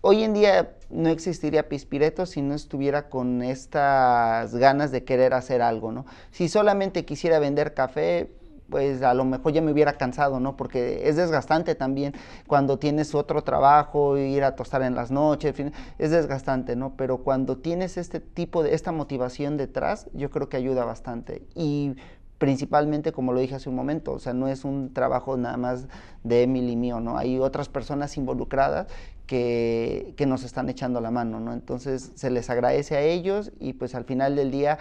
hoy 0.03 0.23
en 0.23 0.35
día 0.35 0.77
no 0.89 1.09
existiría 1.09 1.69
Pispireto 1.69 2.27
si 2.27 2.43
no 2.43 2.55
estuviera 2.55 3.09
con 3.09 3.43
estas 3.43 4.55
ganas 4.55 4.93
de 4.93 5.03
querer 5.03 5.35
hacer 5.35 5.63
algo, 5.63 5.91
¿no? 5.91 6.07
Si 6.31 6.49
solamente 6.49 7.05
quisiera 7.05 7.41
vender 7.41 7.75
café, 7.75 8.31
pues 8.75 9.03
a 9.03 9.15
lo 9.15 9.25
mejor 9.25 9.53
ya 9.53 9.63
me 9.63 9.71
hubiera 9.71 9.93
cansado, 9.93 10.41
¿no? 10.41 10.57
Porque 10.57 11.09
es 11.09 11.15
desgastante 11.15 11.77
también 11.77 12.13
cuando 12.49 12.77
tienes 12.77 13.15
otro 13.15 13.45
trabajo, 13.45 14.19
ir 14.19 14.43
a 14.43 14.57
tostar 14.57 14.83
en 14.83 14.97
las 14.97 15.13
noches, 15.13 15.55
es 15.97 16.11
desgastante, 16.11 16.75
¿no? 16.75 16.97
Pero 16.97 17.19
cuando 17.19 17.59
tienes 17.59 17.97
este 17.97 18.19
tipo 18.19 18.65
de, 18.65 18.75
esta 18.75 18.91
motivación 18.91 19.57
detrás, 19.57 20.09
yo 20.13 20.29
creo 20.29 20.49
que 20.49 20.57
ayuda 20.57 20.85
bastante. 20.85 21.47
Y 21.55 21.95
principalmente, 22.39 23.13
como 23.13 23.33
lo 23.33 23.39
dije 23.39 23.55
hace 23.55 23.69
un 23.69 23.77
momento, 23.77 24.11
o 24.11 24.19
sea, 24.19 24.35
no 24.35 24.49
es 24.49 24.65
un 24.65 24.93
trabajo 24.93 25.37
nada 25.37 25.57
más 25.57 25.87
de 26.25 26.43
Emily 26.43 26.73
y 26.73 26.77
mío, 26.77 26.99
¿no? 26.99 27.17
Hay 27.17 27.39
otras 27.39 27.69
personas 27.69 28.17
involucradas 28.17 28.89
que, 29.29 30.15
que 30.17 30.27
nos 30.27 30.43
están 30.43 30.69
echando 30.69 31.01
la 31.01 31.13
mano, 31.13 31.39
¿no? 31.39 31.53
Entonces, 31.53 32.11
se 32.17 32.29
les 32.29 32.51
agradece 32.51 32.97
a 32.97 33.03
ellos 33.03 33.53
y 33.61 33.75
pues 33.75 33.95
al 33.95 34.03
final 34.03 34.35
del 34.35 34.51
día 34.51 34.81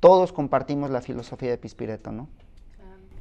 todos 0.00 0.32
compartimos 0.32 0.90
la 0.90 1.00
filosofía 1.00 1.50
de 1.50 1.58
Pispireto, 1.58 2.12
¿no? 2.12 2.28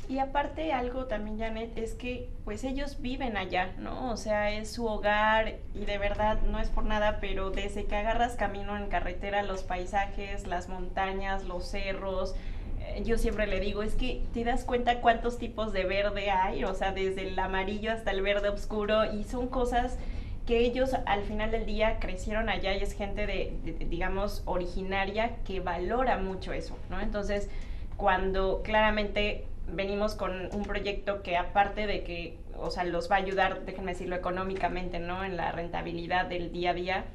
Y 0.10 0.20
aparte 0.20 0.72
algo 0.72 1.06
también, 1.06 1.38
Janet, 1.38 1.78
es 1.78 1.94
que 1.94 2.30
pues 2.46 2.64
ellos 2.64 3.02
viven 3.02 3.36
allá, 3.36 3.74
¿no? 3.78 4.10
O 4.12 4.16
sea, 4.16 4.52
es 4.52 4.72
su 4.72 4.86
hogar 4.86 5.56
y 5.74 5.84
de 5.84 5.98
verdad 5.98 6.42
no 6.44 6.60
es 6.60 6.70
por 6.70 6.86
nada, 6.86 7.20
pero 7.20 7.52
desde 7.52 7.86
que 7.86 7.96
agarras 7.98 8.36
camino 8.36 8.78
en 8.78 8.88
carretera, 8.88 9.44
los 9.44 9.64
paisajes, 9.64 10.48
las 10.48 10.70
montañas, 10.70 11.44
los 11.44 11.68
cerros, 11.68 12.36
eh, 12.80 13.04
yo 13.04 13.18
siempre 13.18 13.48
le 13.48 13.60
digo, 13.60 13.84
es 13.84 13.96
que 13.96 14.24
te 14.34 14.46
das 14.46 14.64
cuenta 14.64 15.02
cuántos 15.02 15.38
tipos 15.38 15.74
de 15.74 15.84
verde 15.84 16.32
hay, 16.32 16.64
o 16.64 16.74
sea, 16.74 16.94
desde 16.94 17.28
el 17.28 17.38
amarillo 17.38 17.92
hasta 17.92 18.12
el 18.12 18.22
verde 18.22 18.48
oscuro 18.48 19.14
y 19.14 19.26
son 19.26 19.48
cosas 19.48 19.98
que 20.46 20.60
ellos 20.60 20.92
al 21.06 21.24
final 21.24 21.52
del 21.52 21.66
día 21.66 22.00
crecieron 22.00 22.48
allá 22.48 22.74
y 22.74 22.82
es 22.82 22.94
gente 22.94 23.28
de, 23.28 23.54
digamos, 23.90 24.42
originaria 24.46 25.36
que 25.46 25.60
valora 25.60 26.18
mucho 26.18 26.54
eso, 26.54 26.78
¿no? 26.90 27.02
Entonces, 27.02 27.50
cuando 27.98 28.62
claramente 28.64 29.46
venimos 29.68 30.16
con 30.16 30.54
un 30.54 30.64
proyecto 30.64 31.22
que 31.22 31.38
aparte 31.38 31.88
de 31.88 32.04
que, 32.04 32.40
o 32.58 32.72
sea, 32.72 32.84
los 32.84 33.12
va 33.12 33.16
a 33.16 33.20
ayudar, 33.20 33.66
déjenme 33.66 33.94
decirlo, 33.94 34.16
económicamente, 34.16 35.00
¿no? 35.00 35.24
En 35.24 35.38
la 35.38 35.52
rentabilidad 35.52 36.26
del 36.26 36.52
día 36.52 36.72
a 36.72 36.74
día, 36.74 37.06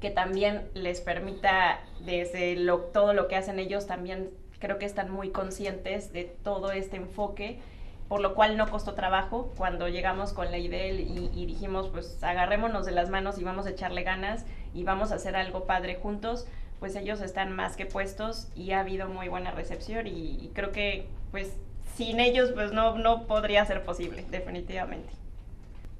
que 0.00 0.10
también 0.10 0.68
les 0.74 1.00
permita 1.00 1.80
desde 2.00 2.56
lo, 2.56 2.78
todo 2.80 3.14
lo 3.14 3.28
que 3.28 3.36
hacen 3.36 3.58
ellos, 3.58 3.86
también 3.86 4.30
creo 4.58 4.78
que 4.78 4.86
están 4.86 5.10
muy 5.10 5.30
conscientes 5.30 6.12
de 6.12 6.24
todo 6.24 6.72
este 6.72 6.96
enfoque 6.96 7.60
por 8.08 8.20
lo 8.20 8.34
cual 8.34 8.56
no 8.56 8.68
costó 8.68 8.94
trabajo 8.94 9.52
cuando 9.56 9.88
llegamos 9.88 10.32
con 10.32 10.50
la 10.50 10.58
idea 10.58 10.88
y, 10.88 11.46
dijimos, 11.46 11.88
pues 11.88 12.22
agarrémonos 12.22 12.86
de 12.86 12.92
las 12.92 13.10
manos 13.10 13.38
y 13.38 13.44
vamos 13.44 13.66
a 13.66 13.70
echarle 13.70 14.04
ganas 14.04 14.46
y 14.74 14.84
vamos 14.84 15.10
a 15.10 15.16
hacer 15.16 15.34
algo 15.34 15.64
padre 15.64 15.96
juntos, 15.96 16.46
pues 16.80 16.94
ellos 16.96 17.20
están 17.20 17.54
más 17.54 17.76
que 17.76 17.86
puestos 17.86 18.48
y 18.54 18.72
ha 18.72 18.80
habido 18.80 19.08
muy 19.08 19.28
buena 19.28 19.50
recepción 19.50 20.06
y, 20.06 20.50
creo 20.54 20.72
que 20.72 21.06
pues 21.30 21.52
sin 21.96 22.20
ellos 22.20 22.50
pues 22.52 22.72
no, 22.72 22.96
no 22.98 23.26
podría 23.26 23.64
ser 23.64 23.84
posible, 23.84 24.24
definitivamente. 24.30 25.12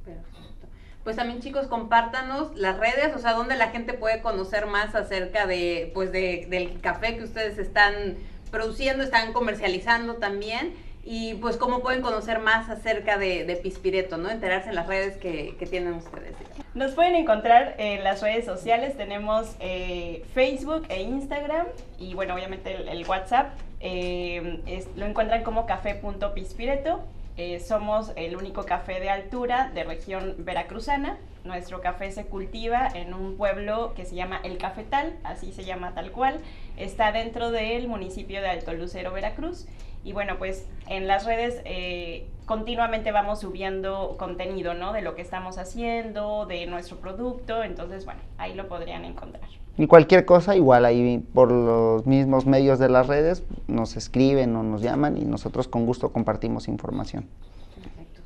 Perfecto. 0.05 0.67
Pues 1.05 1.17
también 1.17 1.41
chicos, 1.41 1.69
compártanos 1.69 2.55
las 2.57 2.79
redes, 2.79 3.15
o 3.15 3.19
sea, 3.19 3.33
donde 3.33 3.57
la 3.57 3.69
gente 3.69 3.95
puede 3.95 4.21
conocer 4.21 4.67
más 4.67 4.95
acerca 4.95 5.47
de, 5.47 5.91
pues 5.95 6.13
de, 6.13 6.47
del 6.51 6.81
café 6.81 7.17
que 7.17 7.25
ustedes 7.25 7.59
están 7.59 8.17
produciendo, 8.51 9.03
están 9.03 9.33
comercializando 9.33 10.17
también 10.17 10.75
y 11.09 11.35
pues 11.35 11.57
cómo 11.57 11.81
pueden 11.81 12.03
conocer 12.03 12.41
más 12.41 12.69
acerca 12.69 13.17
de, 13.17 13.59
Pispireto, 13.63 14.19
¿no? 14.19 14.29
Enterarse 14.29 14.71
en 14.71 14.75
las 14.75 14.89
redes 14.89 15.17
que, 15.17 15.57
tienen 15.71 15.95
ustedes. 15.95 16.35
Nos 16.75 16.93
pueden 16.93 17.15
encontrar 17.15 17.77
en 17.79 18.03
las 18.03 18.21
redes 18.23 18.45
sociales, 18.45 18.97
tenemos 18.97 19.57
eh, 19.61 20.25
Facebook 20.35 20.85
e 20.89 21.03
Instagram 21.03 21.67
y 21.99 22.15
bueno, 22.15 22.35
obviamente 22.35 22.75
el, 22.75 23.07
WhatsApp. 23.07 23.53
Eh, 23.81 24.83
lo 24.97 25.07
encuentran 25.07 25.45
como 25.45 25.65
café.pispireto. 25.65 27.05
Eh, 27.37 27.61
somos 27.61 28.13
el 28.17 28.37
único 28.37 28.65
café 28.65 28.99
de 28.99 29.11
altura 29.11 29.71
de 29.75 29.85
región 29.85 30.35
veracruzana. 30.39 31.19
Nuestro 31.45 31.81
café 31.83 32.11
se 32.11 32.27
cultiva 32.27 32.89
en 32.95 33.15
un 33.15 33.37
pueblo 33.37 33.93
que 33.95 34.05
se 34.05 34.17
llama 34.17 34.41
El 34.43 34.59
Cafetal, 34.59 35.17
así 35.23 35.53
se 35.53 35.65
llama 35.65 35.95
tal 35.95 36.11
cual. 36.11 36.41
Está 36.77 37.13
dentro 37.13 37.51
del 37.51 37.89
municipio 37.89 38.41
de 38.41 38.49
Alto 38.49 38.73
Lucero, 38.75 39.13
Veracruz. 39.13 39.67
Y 40.05 40.13
bueno, 40.13 40.39
pues 40.39 40.69
en 40.89 41.09
las 41.09 41.25
redes 41.25 41.61
eh, 41.65 42.29
continuamente 42.45 43.11
vamos 43.11 43.41
subiendo 43.41 44.17
contenido, 44.19 44.75
¿no? 44.75 44.93
De 44.93 45.03
lo 45.03 45.15
que 45.15 45.23
estamos 45.23 45.59
haciendo, 45.59 46.47
de 46.47 46.67
nuestro 46.67 46.99
producto. 46.99 47.63
Entonces, 47.65 48.05
bueno, 48.05 48.21
ahí 48.39 48.55
lo 48.55 48.69
podrían 48.69 49.05
encontrar. 49.05 49.49
Y 49.79 49.87
cualquier 49.89 50.25
cosa, 50.25 50.57
igual 50.57 50.85
ahí 50.85 51.19
por 51.35 51.53
los 51.53 52.07
mismos 52.07 52.47
medios 52.47 52.79
de 52.79 52.89
las 52.89 53.09
redes, 53.09 53.43
nos 53.67 53.97
escriben 53.97 54.55
o 54.57 54.63
nos 54.63 54.81
llaman 54.81 55.19
y 55.19 55.25
nosotros 55.25 55.69
con 55.69 55.85
gusto 55.85 56.13
compartimos 56.13 56.69
información. 56.69 57.29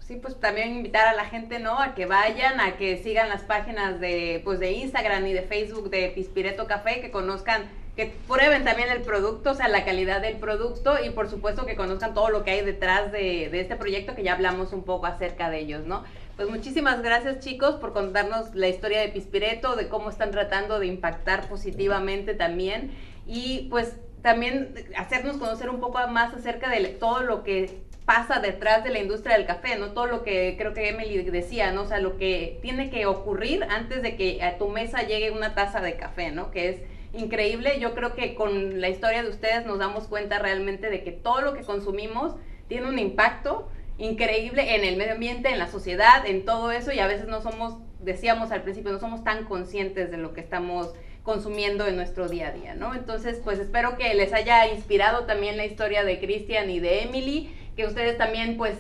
Sí, 0.01 0.17
pues 0.17 0.39
también 0.41 0.75
invitar 0.75 1.07
a 1.07 1.15
la 1.15 1.25
gente, 1.25 1.61
¿no? 1.61 1.79
A 1.79 1.95
que 1.95 2.05
vayan, 2.05 2.61
a 2.61 2.77
que 2.77 2.97
sigan 2.99 3.29
las 3.29 3.43
páginas 3.43 4.01
de, 4.01 4.43
pues, 4.45 4.59
de 4.59 4.73
Instagram 4.73 5.25
y 5.27 5.33
de 5.33 5.43
Facebook 5.43 5.89
de 5.89 6.09
Pispireto 6.09 6.67
Café, 6.67 7.01
que 7.01 7.13
conozcan 7.13 7.63
que 8.01 8.15
prueben 8.27 8.65
también 8.65 8.89
el 8.89 9.03
producto, 9.03 9.51
o 9.51 9.55
sea, 9.55 9.69
la 9.69 9.85
calidad 9.85 10.23
del 10.23 10.39
producto 10.39 10.95
y 11.05 11.11
por 11.11 11.29
supuesto 11.29 11.67
que 11.67 11.77
conozcan 11.77 12.15
todo 12.15 12.31
lo 12.31 12.45
que 12.45 12.53
hay 12.53 12.65
detrás 12.65 13.13
de, 13.13 13.51
este 13.61 13.77
proyecto 13.77 14.15
que 14.15 14.23
ya 14.23 14.33
hablamos 14.33 14.73
un 14.73 14.85
poco 14.85 15.05
acerca 15.05 15.51
de 15.51 15.59
ellos, 15.59 15.85
¿no? 15.85 16.05
Pues 16.37 16.49
muchísimas 16.49 17.03
gracias 17.03 17.41
chicos 17.41 17.75
por 17.75 17.93
contarnos 17.93 18.55
la 18.55 18.69
historia 18.69 19.01
de 19.03 19.09
Pispireto, 19.09 19.77
de 19.77 19.89
cómo 19.89 20.09
están 20.09 20.31
tratando 20.31 20.79
de 20.79 20.87
impactar 20.87 21.47
positivamente 21.47 22.33
también 22.33 22.93
y 23.27 23.67
pues 23.69 23.97
también 24.23 24.75
hacernos 24.97 25.37
conocer 25.37 25.69
un 25.69 25.81
poco 25.81 25.99
más 26.09 26.33
acerca 26.33 26.71
de 26.71 26.83
todo 26.87 27.21
lo 27.21 27.45
que 27.45 27.83
pasa 28.07 28.41
detrás 28.41 28.83
de 28.83 28.89
la 28.89 29.01
industria 29.01 29.37
del 29.37 29.45
café, 29.45 29.77
¿no? 29.77 29.93
Todo 29.93 30.07
lo 30.07 30.23
que 30.23 30.55
creo 30.57 30.73
que 30.73 30.89
Emily 30.89 31.23
decía, 31.25 31.71
¿no? 31.73 31.83
O 31.83 31.87
sea, 31.87 31.99
lo 31.99 32.17
que 32.17 32.61
tiene 32.63 32.89
que 32.89 33.05
ocurrir 33.05 33.63
antes 33.65 34.01
de 34.01 34.17
que 34.17 34.43
a 34.43 34.57
tu 34.57 34.69
mesa 34.69 35.03
llegue 35.03 35.31
una 35.33 35.55
taza 35.55 35.83
de 35.83 35.97
café, 35.99 36.31
¿no? 36.31 36.51
Que 36.51 36.71
es 36.71 36.77
increíble. 37.13 37.79
Yo 37.81 37.95
creo 37.95 38.15
que 38.15 38.35
con 38.35 38.81
la 38.81 38.89
historia 38.89 39.23
de 39.23 39.31
ustedes 39.31 39.67
nos 39.67 39.79
damos 39.79 40.07
cuenta 40.07 40.39
realmente 40.39 40.91
de 40.91 41.03
que 41.03 41.13
todo 41.13 41.41
lo 41.41 41.55
que 41.55 41.63
consumimos 41.63 42.35
tiene 42.69 42.89
un 42.89 42.99
impacto 42.99 43.69
increíble 43.99 44.75
en 44.75 44.85
el 44.85 44.97
medio 44.97 45.13
ambiente, 45.13 45.51
en 45.51 45.59
la 45.59 45.67
sociedad, 45.67 46.25
en 46.27 46.45
todo 46.45 46.73
eso 46.73 46.93
y 46.93 46.99
a 47.01 47.07
veces 47.07 47.29
no 47.29 47.43
somos, 47.43 47.75
decíamos 48.01 48.51
al 48.51 48.63
principio, 48.63 48.93
no 48.93 48.99
somos 48.99 49.25
tan 49.25 49.45
conscientes 49.45 50.11
de 50.11 50.17
lo 50.17 50.33
que 50.33 50.41
estamos 50.41 50.95
consumiendo 51.23 51.87
en 51.87 51.97
nuestro 51.97 52.29
día 52.29 52.49
a 52.49 52.53
día, 52.53 52.75
¿no? 52.75 52.95
Entonces, 52.95 53.41
pues 53.45 53.59
espero 53.59 53.99
que 53.99 54.15
les 54.15 54.33
haya 54.33 54.67
inspirado 54.69 55.25
también 55.25 55.59
la 55.59 55.67
historia 55.67 56.03
de 56.03 56.19
Christian 56.19 56.71
y 56.71 56.81
de 56.81 57.03
Emily, 57.03 57.55
que 57.77 57.87
ustedes 57.87 58.17
también 58.17 58.57
pues 58.57 58.75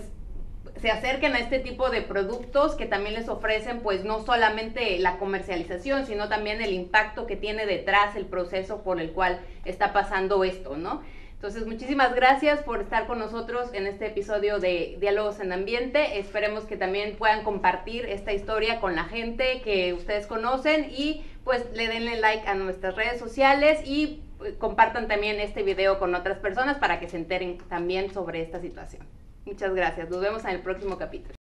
se 0.80 0.90
acerquen 0.90 1.34
a 1.34 1.38
este 1.38 1.58
tipo 1.58 1.90
de 1.90 2.02
productos 2.02 2.74
que 2.74 2.86
también 2.86 3.14
les 3.14 3.28
ofrecen 3.28 3.80
pues 3.80 4.04
no 4.04 4.24
solamente 4.24 4.98
la 4.98 5.18
comercialización, 5.18 6.06
sino 6.06 6.28
también 6.28 6.62
el 6.62 6.72
impacto 6.72 7.26
que 7.26 7.36
tiene 7.36 7.66
detrás 7.66 8.16
el 8.16 8.26
proceso 8.26 8.82
por 8.82 9.00
el 9.00 9.12
cual 9.12 9.40
está 9.64 9.92
pasando 9.92 10.42
esto, 10.42 10.76
¿no? 10.76 11.02
Entonces, 11.34 11.66
muchísimas 11.66 12.14
gracias 12.14 12.60
por 12.60 12.82
estar 12.82 13.06
con 13.06 13.18
nosotros 13.18 13.70
en 13.72 13.86
este 13.86 14.08
episodio 14.08 14.58
de 14.58 14.98
Diálogos 15.00 15.40
en 15.40 15.52
Ambiente. 15.52 16.18
Esperemos 16.18 16.64
que 16.64 16.76
también 16.76 17.16
puedan 17.16 17.44
compartir 17.44 18.04
esta 18.04 18.34
historia 18.34 18.78
con 18.78 18.94
la 18.94 19.04
gente 19.04 19.62
que 19.62 19.94
ustedes 19.94 20.26
conocen 20.26 20.90
y 20.90 21.24
pues 21.42 21.64
le 21.72 21.88
denle 21.88 22.20
like 22.20 22.46
a 22.46 22.54
nuestras 22.54 22.94
redes 22.94 23.18
sociales 23.18 23.80
y 23.86 24.20
eh, 24.44 24.54
compartan 24.58 25.08
también 25.08 25.40
este 25.40 25.62
video 25.62 25.98
con 25.98 26.14
otras 26.14 26.38
personas 26.38 26.76
para 26.76 27.00
que 27.00 27.08
se 27.08 27.16
enteren 27.16 27.56
también 27.70 28.12
sobre 28.12 28.42
esta 28.42 28.60
situación. 28.60 29.19
Muchas 29.44 29.74
gracias. 29.74 30.10
Nos 30.10 30.20
vemos 30.20 30.44
en 30.44 30.50
el 30.50 30.62
próximo 30.62 30.96
capítulo. 30.98 31.39